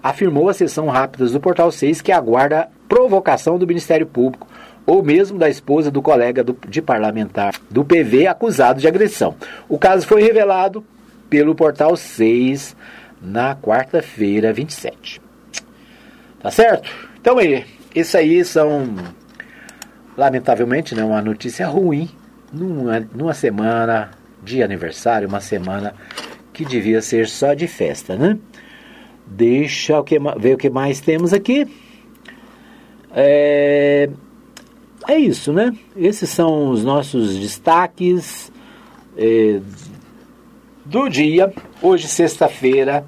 [0.00, 4.46] afirmou à sessão rápidas do Portal 6 que aguarda provocação do Ministério Público
[4.86, 9.34] ou mesmo da esposa do colega do, de parlamentar do PV acusado de agressão.
[9.68, 10.84] O caso foi revelado
[11.28, 12.76] pelo Portal 6
[13.20, 15.20] na quarta-feira 27.
[16.40, 16.88] Tá certo?
[17.20, 17.36] Então,
[17.92, 18.94] isso aí são,
[20.16, 22.08] lamentavelmente, né, uma notícia ruim
[22.52, 24.12] numa, numa semana
[24.42, 25.94] de aniversário, uma semana
[26.58, 28.36] que devia ser só de festa, né?
[29.24, 31.68] Deixa o que, ver o que mais temos aqui.
[33.12, 34.10] É,
[35.06, 35.72] é isso, né?
[35.96, 38.50] Esses são os nossos destaques
[39.16, 39.60] é,
[40.84, 41.52] do dia.
[41.80, 43.06] Hoje, sexta-feira,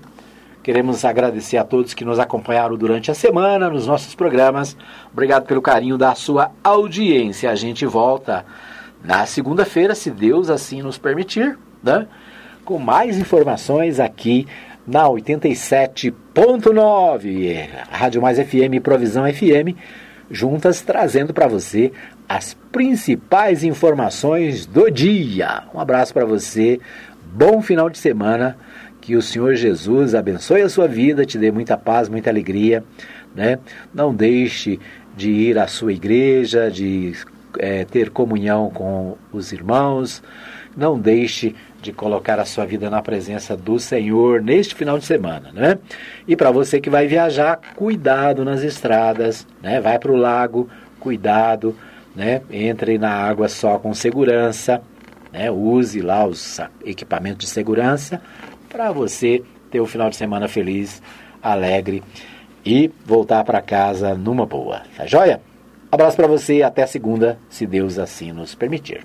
[0.62, 4.76] queremos agradecer a todos que nos acompanharam durante a semana nos nossos programas.
[5.12, 7.50] Obrigado pelo carinho da sua audiência.
[7.50, 8.46] A gente volta
[9.02, 12.06] na segunda-feira, se Deus assim nos permitir, né?
[12.70, 14.46] Com mais informações aqui
[14.86, 19.74] na 87.9, Rádio Mais FM Provisão FM
[20.30, 21.90] juntas trazendo para você
[22.28, 25.64] as principais informações do dia.
[25.74, 26.78] Um abraço para você,
[27.32, 28.56] bom final de semana,
[29.00, 32.84] que o Senhor Jesus abençoe a sua vida, te dê muita paz, muita alegria,
[33.34, 33.58] né?
[33.92, 34.78] Não deixe
[35.16, 37.14] de ir à sua igreja, de
[37.58, 40.22] é, ter comunhão com os irmãos,
[40.76, 45.50] não deixe de colocar a sua vida na presença do Senhor neste final de semana,
[45.52, 45.78] né?
[46.26, 49.80] E para você que vai viajar, cuidado nas estradas, né?
[49.80, 51.74] Vai para o lago, cuidado,
[52.14, 52.42] né?
[52.50, 54.82] Entre na água só com segurança,
[55.32, 55.50] né?
[55.50, 58.20] Use lá os equipamentos de segurança
[58.68, 61.02] para você ter um final de semana feliz,
[61.42, 62.02] alegre
[62.64, 64.82] e voltar para casa numa boa.
[64.96, 65.40] Tá joia?
[65.90, 69.04] Abraço para você e até segunda, se Deus assim nos permitir.